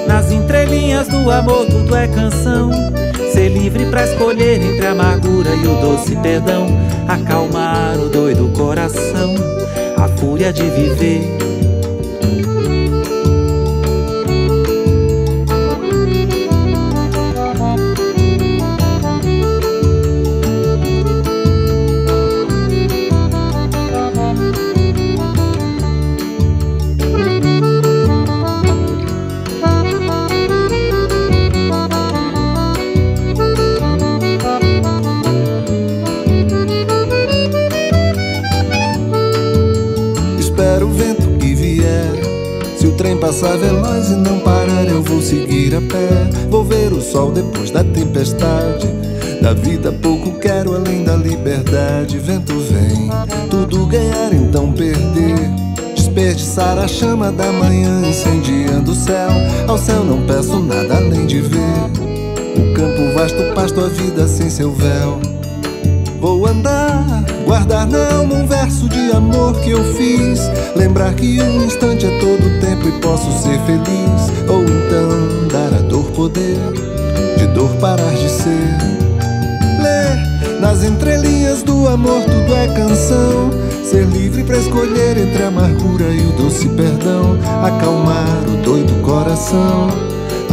nas 0.05 0.29
entrelinhas 0.29 1.07
do 1.07 1.31
amor, 1.31 1.65
tudo 1.67 1.95
é 1.95 2.09
canção. 2.09 2.69
Ser 3.31 3.47
livre 3.47 3.85
pra 3.85 4.03
escolher 4.03 4.61
entre 4.61 4.85
a 4.85 4.91
amargura 4.91 5.55
e 5.55 5.65
o 5.65 5.79
doce 5.79 6.13
perdão. 6.17 6.67
Acalmar 7.07 7.97
o 7.97 8.09
doido 8.09 8.49
coração, 8.49 9.33
a 9.95 10.09
fúria 10.09 10.51
de 10.51 10.63
viver. 10.63 11.46
Passar 43.37 43.57
veloz 43.57 44.09
e 44.09 44.15
não 44.15 44.39
parar, 44.39 44.87
eu 44.87 45.03
vou 45.03 45.21
seguir 45.21 45.75
a 45.75 45.81
pé. 45.81 46.09
Vou 46.49 46.63
ver 46.63 46.91
o 46.91 46.99
sol 46.99 47.31
depois 47.31 47.69
da 47.69 47.83
tempestade. 47.83 48.87
Da 49.39 49.53
vida 49.53 49.91
pouco 49.91 50.39
quero 50.39 50.75
além 50.75 51.03
da 51.03 51.15
liberdade. 51.15 52.17
Vento 52.17 52.53
vem, 52.59 53.11
tudo 53.47 53.85
ganhar 53.85 54.33
então 54.33 54.71
perder. 54.71 55.37
Desperdiçar 55.93 56.79
a 56.79 56.87
chama 56.87 57.31
da 57.31 57.51
manhã 57.51 58.01
incendiando 58.07 58.91
o 58.91 58.95
céu. 58.95 59.29
Ao 59.67 59.77
céu 59.77 60.03
não 60.03 60.25
peço 60.25 60.59
nada 60.59 60.97
além 60.97 61.27
de 61.27 61.39
ver. 61.39 61.59
O 62.57 62.73
campo 62.73 63.13
vasto, 63.13 63.53
pasto, 63.53 63.81
a 63.81 63.87
vida 63.87 64.27
sem 64.27 64.49
seu 64.49 64.71
véu. 64.71 65.19
Vou 66.19 66.47
andar, 66.47 67.23
guardar 67.47 67.87
na 67.87 68.17
alma 68.17 68.35
um 68.35 68.45
verso 68.45 68.89
de 68.89 69.09
amor 69.11 69.57
que 69.61 69.71
eu 69.71 69.83
fiz. 69.95 70.41
Lembrar 70.75 71.13
que 71.13 71.41
um 71.41 71.65
instante 71.65 72.05
é 72.05 72.19
todo 72.19 72.59
tempo 72.59 72.89
e 72.89 72.91
posso 72.99 73.31
ser 73.41 73.57
feliz. 73.61 74.49
Ou 74.49 74.63
então 74.63 75.47
dar 75.47 75.73
a 75.73 75.81
dor 75.81 76.11
poder, 76.11 76.57
de 77.37 77.47
dor 77.47 77.69
parar 77.77 78.13
de 78.13 78.29
ser. 78.29 78.77
Ler 79.81 80.59
nas 80.59 80.83
entrelinhas 80.83 81.63
do 81.63 81.87
amor 81.87 82.21
tudo 82.23 82.53
é 82.53 82.67
canção. 82.67 83.49
Ser 83.81 84.05
livre 84.05 84.43
para 84.43 84.57
escolher 84.57 85.17
entre 85.17 85.43
a 85.43 85.47
amargura 85.47 86.09
e 86.09 86.27
o 86.27 86.31
doce 86.33 86.67
perdão. 86.67 87.37
Acalmar 87.63 88.43
o 88.45 88.61
doido 88.61 89.01
coração, 89.01 89.87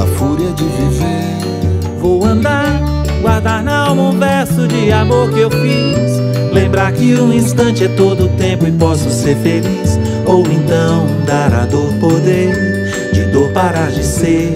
a 0.01 0.07
fúria 0.17 0.53
de 0.53 0.65
viver. 0.65 1.99
Vou 2.01 2.25
andar 2.25 2.95
Guardar 3.25 3.65
na 3.65 3.87
alma 3.87 4.03
um 4.03 4.19
verso 4.19 4.69
de 4.69 4.93
amor 4.93 5.31
que 5.31 5.41
eu 5.41 5.51
fiz. 5.51 6.34
Lembrar 6.55 6.93
que 6.93 7.17
um 7.17 7.33
instante 7.33 7.83
é 7.83 7.89
todo 7.89 8.27
o 8.27 8.29
tempo 8.29 8.65
e 8.65 8.71
posso 8.71 9.11
ser 9.11 9.37
feliz. 9.39 9.99
Ou 10.25 10.47
então 10.47 11.05
dar 11.27 11.53
a 11.53 11.67
dor 11.67 11.93
poder, 11.95 13.11
de 13.13 13.25
dor 13.25 13.51
parar 13.51 13.91
de 13.91 14.05
ser. 14.05 14.55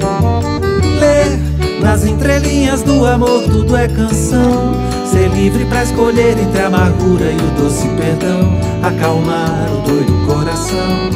Ler 1.00 1.80
nas 1.82 2.04
entrelinhas 2.04 2.82
do 2.82 3.04
amor, 3.04 3.42
tudo 3.50 3.76
é 3.76 3.88
canção. 3.88 4.74
Ser 5.04 5.28
livre 5.30 5.64
para 5.64 5.82
escolher 5.82 6.38
entre 6.38 6.60
a 6.60 6.68
amargura 6.68 7.32
e 7.32 7.36
o 7.36 7.62
doce 7.62 7.88
perdão. 7.88 8.56
Acalmar 8.80 9.68
o 9.72 9.88
doido 9.88 10.24
coração, 10.24 11.10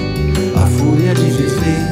a 0.57 0.67
fúria 0.67 1.15
de 1.15 1.31
viver. 1.31 1.92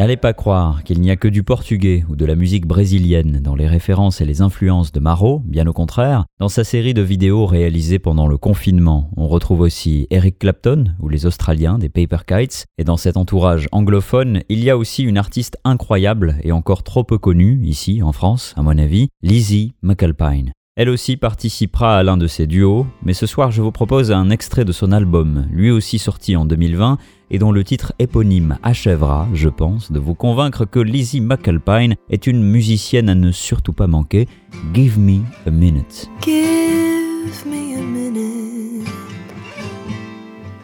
N'allez 0.00 0.16
pas 0.16 0.32
croire 0.32 0.82
qu'il 0.82 1.02
n'y 1.02 1.10
a 1.10 1.16
que 1.16 1.28
du 1.28 1.42
portugais 1.42 2.06
ou 2.08 2.16
de 2.16 2.24
la 2.24 2.34
musique 2.34 2.66
brésilienne 2.66 3.38
dans 3.42 3.54
les 3.54 3.66
références 3.66 4.22
et 4.22 4.24
les 4.24 4.40
influences 4.40 4.92
de 4.92 4.98
Maro, 4.98 5.42
bien 5.44 5.66
au 5.66 5.74
contraire. 5.74 6.24
Dans 6.38 6.48
sa 6.48 6.64
série 6.64 6.94
de 6.94 7.02
vidéos 7.02 7.44
réalisées 7.44 7.98
pendant 7.98 8.26
le 8.26 8.38
confinement, 8.38 9.10
on 9.18 9.28
retrouve 9.28 9.60
aussi 9.60 10.06
Eric 10.08 10.38
Clapton 10.38 10.94
ou 11.00 11.10
les 11.10 11.26
Australiens 11.26 11.76
des 11.76 11.90
Paper 11.90 12.24
Kites, 12.26 12.64
et 12.78 12.84
dans 12.84 12.96
cet 12.96 13.18
entourage 13.18 13.68
anglophone, 13.72 14.40
il 14.48 14.64
y 14.64 14.70
a 14.70 14.78
aussi 14.78 15.02
une 15.02 15.18
artiste 15.18 15.58
incroyable 15.64 16.36
et 16.44 16.50
encore 16.50 16.82
trop 16.82 17.04
peu 17.04 17.18
connue, 17.18 17.60
ici 17.62 18.02
en 18.02 18.12
France, 18.12 18.54
à 18.56 18.62
mon 18.62 18.78
avis, 18.78 19.08
Lizzie 19.22 19.74
McAlpine. 19.82 20.52
Elle 20.76 20.88
aussi 20.88 21.16
participera 21.16 21.98
à 21.98 22.02
l'un 22.04 22.16
de 22.16 22.28
ses 22.28 22.46
duos, 22.46 22.86
mais 23.02 23.12
ce 23.12 23.26
soir 23.26 23.50
je 23.50 23.60
vous 23.60 23.72
propose 23.72 24.12
un 24.12 24.30
extrait 24.30 24.64
de 24.64 24.70
son 24.70 24.92
album, 24.92 25.48
lui 25.50 25.70
aussi 25.72 25.98
sorti 25.98 26.36
en 26.36 26.44
2020, 26.44 26.96
et 27.32 27.38
dont 27.40 27.50
le 27.50 27.64
titre 27.64 27.92
éponyme 27.98 28.56
achèvera, 28.62 29.28
je 29.34 29.48
pense, 29.48 29.90
de 29.90 29.98
vous 29.98 30.14
convaincre 30.14 30.64
que 30.64 30.78
Lizzie 30.78 31.20
McAlpine 31.20 31.96
est 32.08 32.28
une 32.28 32.42
musicienne 32.42 33.08
à 33.08 33.16
ne 33.16 33.32
surtout 33.32 33.72
pas 33.72 33.88
manquer. 33.88 34.28
Give 34.72 34.96
me 34.96 35.22
a 35.44 35.50
minute. 35.50 36.08
Give 36.22 37.44
me 37.46 37.76
a 37.76 37.82
minute. 37.82 38.88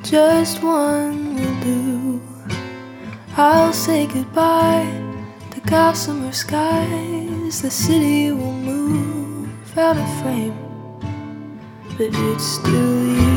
Just 0.05 0.63
one 0.63 1.35
will 1.35 1.61
do. 1.65 2.21
I'll 3.37 3.73
say 3.73 4.07
goodbye 4.07 4.87
to 5.51 5.61
gossamer 5.69 6.33
skies. 6.33 7.61
The 7.61 7.71
city 7.71 8.31
will 8.31 8.53
move 8.53 9.16
out 9.79 9.97
of 9.99 10.23
frame, 10.23 10.55
but 11.99 12.09
it's 12.11 12.45
still 12.45 13.17
you 13.17 13.36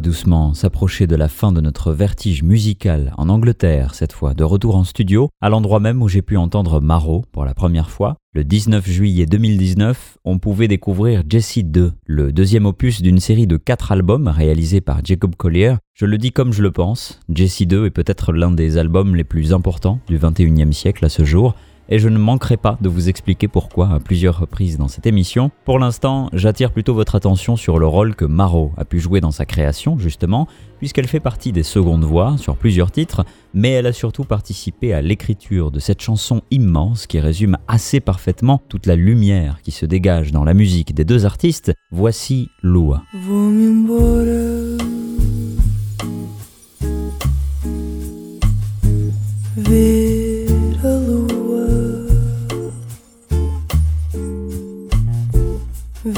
doucement 0.00 0.54
s'approcher 0.54 1.06
de 1.06 1.16
la 1.16 1.28
fin 1.28 1.52
de 1.52 1.60
notre 1.60 1.92
vertige 1.92 2.42
musical 2.42 3.12
en 3.18 3.28
Angleterre, 3.28 3.94
cette 3.94 4.12
fois 4.12 4.34
de 4.34 4.44
retour 4.44 4.76
en 4.76 4.84
studio, 4.84 5.30
à 5.40 5.48
l'endroit 5.48 5.80
même 5.80 6.02
où 6.02 6.08
j'ai 6.08 6.22
pu 6.22 6.36
entendre 6.36 6.80
Maro 6.80 7.24
pour 7.32 7.44
la 7.44 7.54
première 7.54 7.90
fois. 7.90 8.16
Le 8.32 8.44
19 8.44 8.88
juillet 8.88 9.26
2019, 9.26 10.18
on 10.24 10.38
pouvait 10.38 10.68
découvrir 10.68 11.22
Jessie 11.28 11.64
2, 11.64 11.92
le 12.06 12.32
deuxième 12.32 12.66
opus 12.66 13.02
d'une 13.02 13.20
série 13.20 13.46
de 13.46 13.56
quatre 13.56 13.92
albums 13.92 14.28
réalisés 14.28 14.80
par 14.80 15.04
Jacob 15.04 15.36
Collier. 15.36 15.76
Je 15.94 16.06
le 16.06 16.18
dis 16.18 16.32
comme 16.32 16.52
je 16.52 16.62
le 16.62 16.72
pense, 16.72 17.20
Jessie 17.28 17.66
2 17.66 17.86
est 17.86 17.90
peut-être 17.90 18.32
l'un 18.32 18.50
des 18.50 18.78
albums 18.78 19.14
les 19.14 19.24
plus 19.24 19.52
importants 19.52 20.00
du 20.08 20.18
21e 20.18 20.72
siècle 20.72 21.04
à 21.04 21.08
ce 21.08 21.24
jour 21.24 21.54
et 21.88 21.98
je 21.98 22.08
ne 22.08 22.18
manquerai 22.18 22.56
pas 22.56 22.78
de 22.80 22.88
vous 22.88 23.08
expliquer 23.08 23.48
pourquoi 23.48 23.90
à 23.90 24.00
plusieurs 24.00 24.38
reprises 24.38 24.78
dans 24.78 24.88
cette 24.88 25.06
émission. 25.06 25.50
Pour 25.64 25.78
l'instant, 25.78 26.28
j'attire 26.32 26.72
plutôt 26.72 26.94
votre 26.94 27.14
attention 27.14 27.56
sur 27.56 27.78
le 27.78 27.86
rôle 27.86 28.14
que 28.14 28.24
Maro 28.24 28.72
a 28.76 28.84
pu 28.84 29.00
jouer 29.00 29.20
dans 29.20 29.30
sa 29.30 29.44
création, 29.44 29.98
justement, 29.98 30.48
puisqu'elle 30.78 31.06
fait 31.06 31.20
partie 31.20 31.52
des 31.52 31.62
secondes 31.62 32.04
voix 32.04 32.36
sur 32.38 32.56
plusieurs 32.56 32.90
titres, 32.90 33.24
mais 33.52 33.70
elle 33.70 33.86
a 33.86 33.92
surtout 33.92 34.24
participé 34.24 34.92
à 34.92 35.00
l'écriture 35.00 35.70
de 35.70 35.80
cette 35.80 36.00
chanson 36.00 36.42
immense 36.50 37.06
qui 37.06 37.20
résume 37.20 37.56
assez 37.68 38.00
parfaitement 38.00 38.62
toute 38.68 38.86
la 38.86 38.96
lumière 38.96 39.58
qui 39.62 39.70
se 39.70 39.86
dégage 39.86 40.32
dans 40.32 40.44
la 40.44 40.54
musique 40.54 40.94
des 40.94 41.04
deux 41.04 41.26
artistes. 41.26 41.72
Voici 41.90 42.48
Lua. 42.62 43.02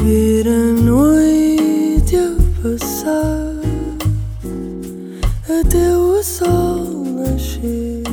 Ver 0.06 0.46
a 0.46 0.72
noite 0.82 2.14
a 2.14 2.30
passar 2.62 3.56
até 5.42 5.96
o 5.96 6.22
sol 6.22 7.04
nascer. 7.16 8.04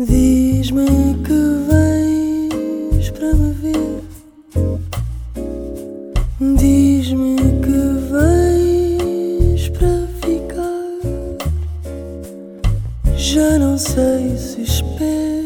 Diz-me 0.00 1.14
que 1.26 1.40
vens 1.70 3.10
para 3.10 3.34
me 3.34 3.52
ver. 3.62 4.02
Diz-me 6.58 7.36
que 7.62 7.80
vens 8.10 9.68
para 9.68 10.08
ficar. 10.22 10.98
Já 13.16 13.58
não 13.60 13.78
sei 13.78 14.36
se 14.36 14.62
espero 14.62 15.41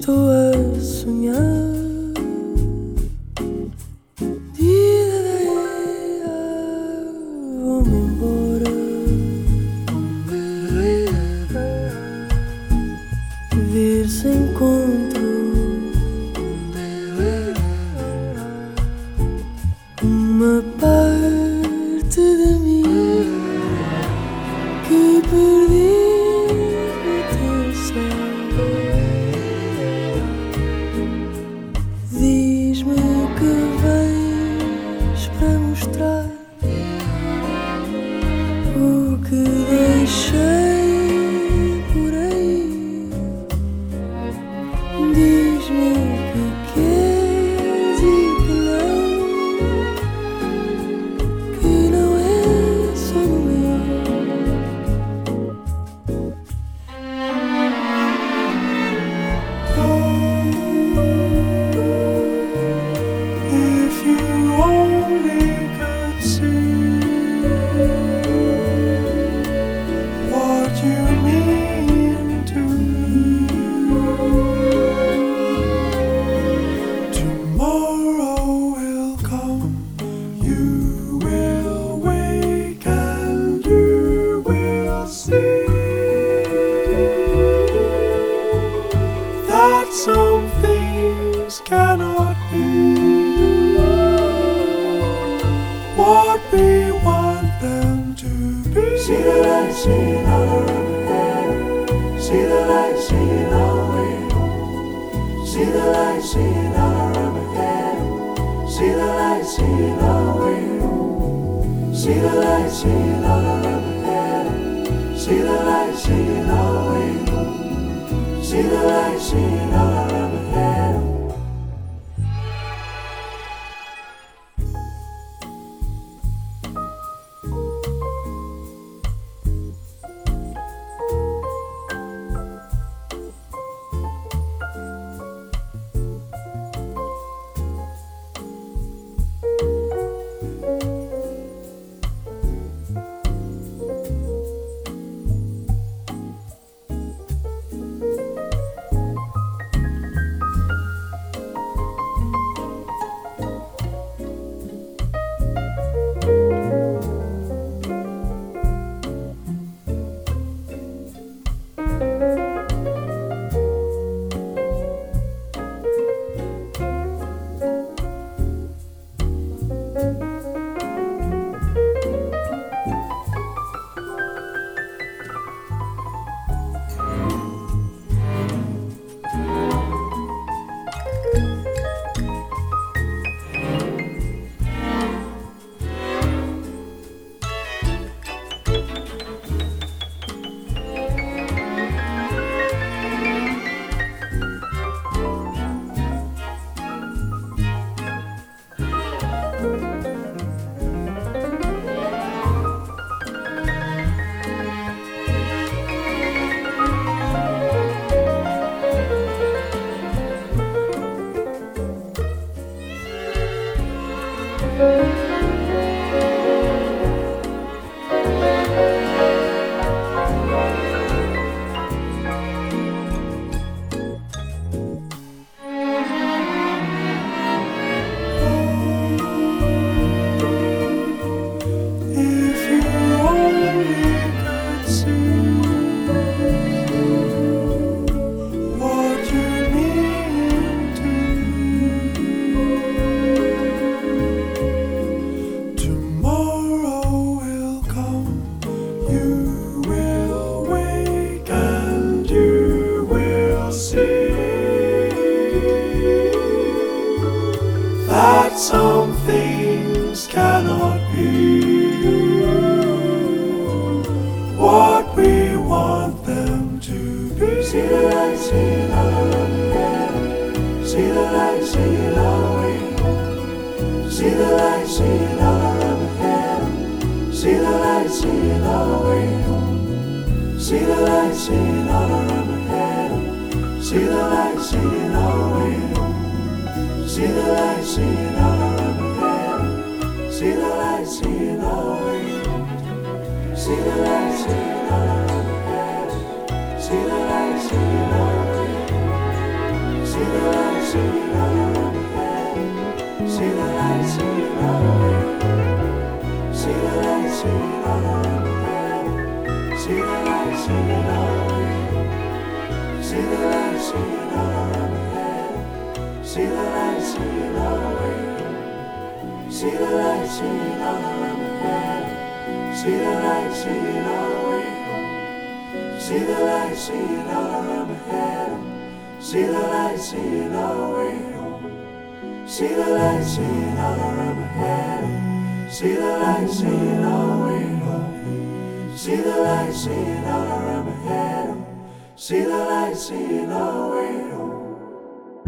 estou 0.00 0.30
a 0.30 0.80
sonhar. 0.80 1.36
Vou-me 7.62 7.98
embora. 7.98 8.49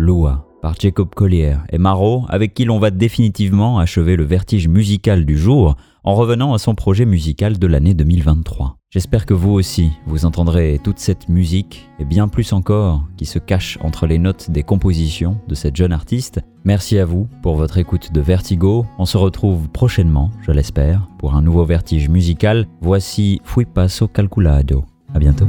Lua 0.02 0.44
par 0.60 0.74
Jacob 0.78 1.12
Collier 1.14 1.56
et 1.70 1.78
Marot, 1.78 2.24
avec 2.28 2.54
qui 2.54 2.64
l'on 2.64 2.78
va 2.78 2.90
définitivement 2.90 3.78
achever 3.80 4.14
le 4.14 4.24
vertige 4.24 4.68
musical 4.68 5.24
du 5.24 5.36
jour 5.36 5.76
en 6.04 6.14
revenant 6.14 6.54
à 6.54 6.58
son 6.58 6.74
projet 6.74 7.04
musical 7.04 7.58
de 7.58 7.66
l'année 7.66 7.94
2023. 7.94 8.76
J'espère 8.90 9.26
que 9.26 9.34
vous 9.34 9.52
aussi, 9.52 9.90
vous 10.06 10.24
entendrez 10.24 10.78
toute 10.84 10.98
cette 10.98 11.28
musique 11.28 11.88
et 11.98 12.04
bien 12.04 12.28
plus 12.28 12.52
encore 12.52 13.08
qui 13.16 13.26
se 13.26 13.38
cache 13.38 13.78
entre 13.82 14.06
les 14.06 14.18
notes 14.18 14.50
des 14.50 14.62
compositions 14.62 15.38
de 15.48 15.54
cette 15.54 15.76
jeune 15.76 15.92
artiste. 15.92 16.40
Merci 16.64 16.98
à 16.98 17.04
vous 17.04 17.26
pour 17.42 17.56
votre 17.56 17.78
écoute 17.78 18.12
de 18.12 18.20
Vertigo. 18.20 18.86
On 18.98 19.06
se 19.06 19.16
retrouve 19.16 19.68
prochainement, 19.68 20.30
je 20.42 20.52
l'espère, 20.52 21.08
pour 21.18 21.34
un 21.34 21.42
nouveau 21.42 21.64
vertige 21.64 22.08
musical. 22.08 22.66
Voici 22.80 23.40
Fui 23.44 23.64
Passo 23.64 24.06
Calculado. 24.08 24.84
À 25.14 25.18
bientôt. 25.18 25.46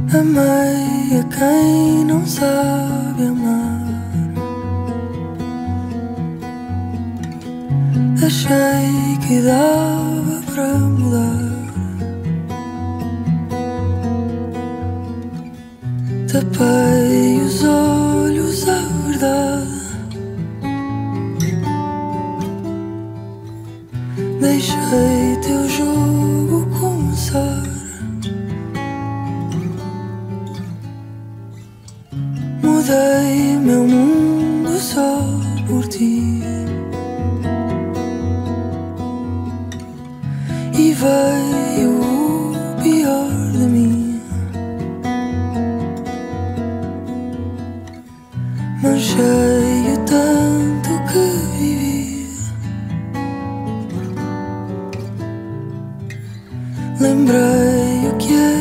Achei 8.26 9.18
que 9.26 9.40
dava 9.42 10.42
para 10.52 10.78
mudar. 10.78 11.54
Tapei 16.32 17.40
os 17.42 17.62
olhos 17.64 18.68
à 18.68 18.80
verdade. 19.06 19.84
Deixei 24.40 25.36
teu 25.42 25.68
jogo 25.68 26.66
começar. 26.80 27.62
Mudei 32.62 33.58
meu 33.58 33.84
mundo 33.86 34.78
só 34.80 35.20
por 35.68 35.86
ti. 35.88 36.13
Veio 41.04 42.00
o 42.00 42.82
pior 42.82 43.28
de 43.52 43.66
mim. 43.74 44.22
Manchei 48.82 49.92
o 49.92 49.98
tanto 50.06 50.90
que 51.10 51.24
vivi. 51.58 52.28
Lembrei 57.00 58.08
o 58.08 58.16
que 58.16 58.32
é 58.32 58.53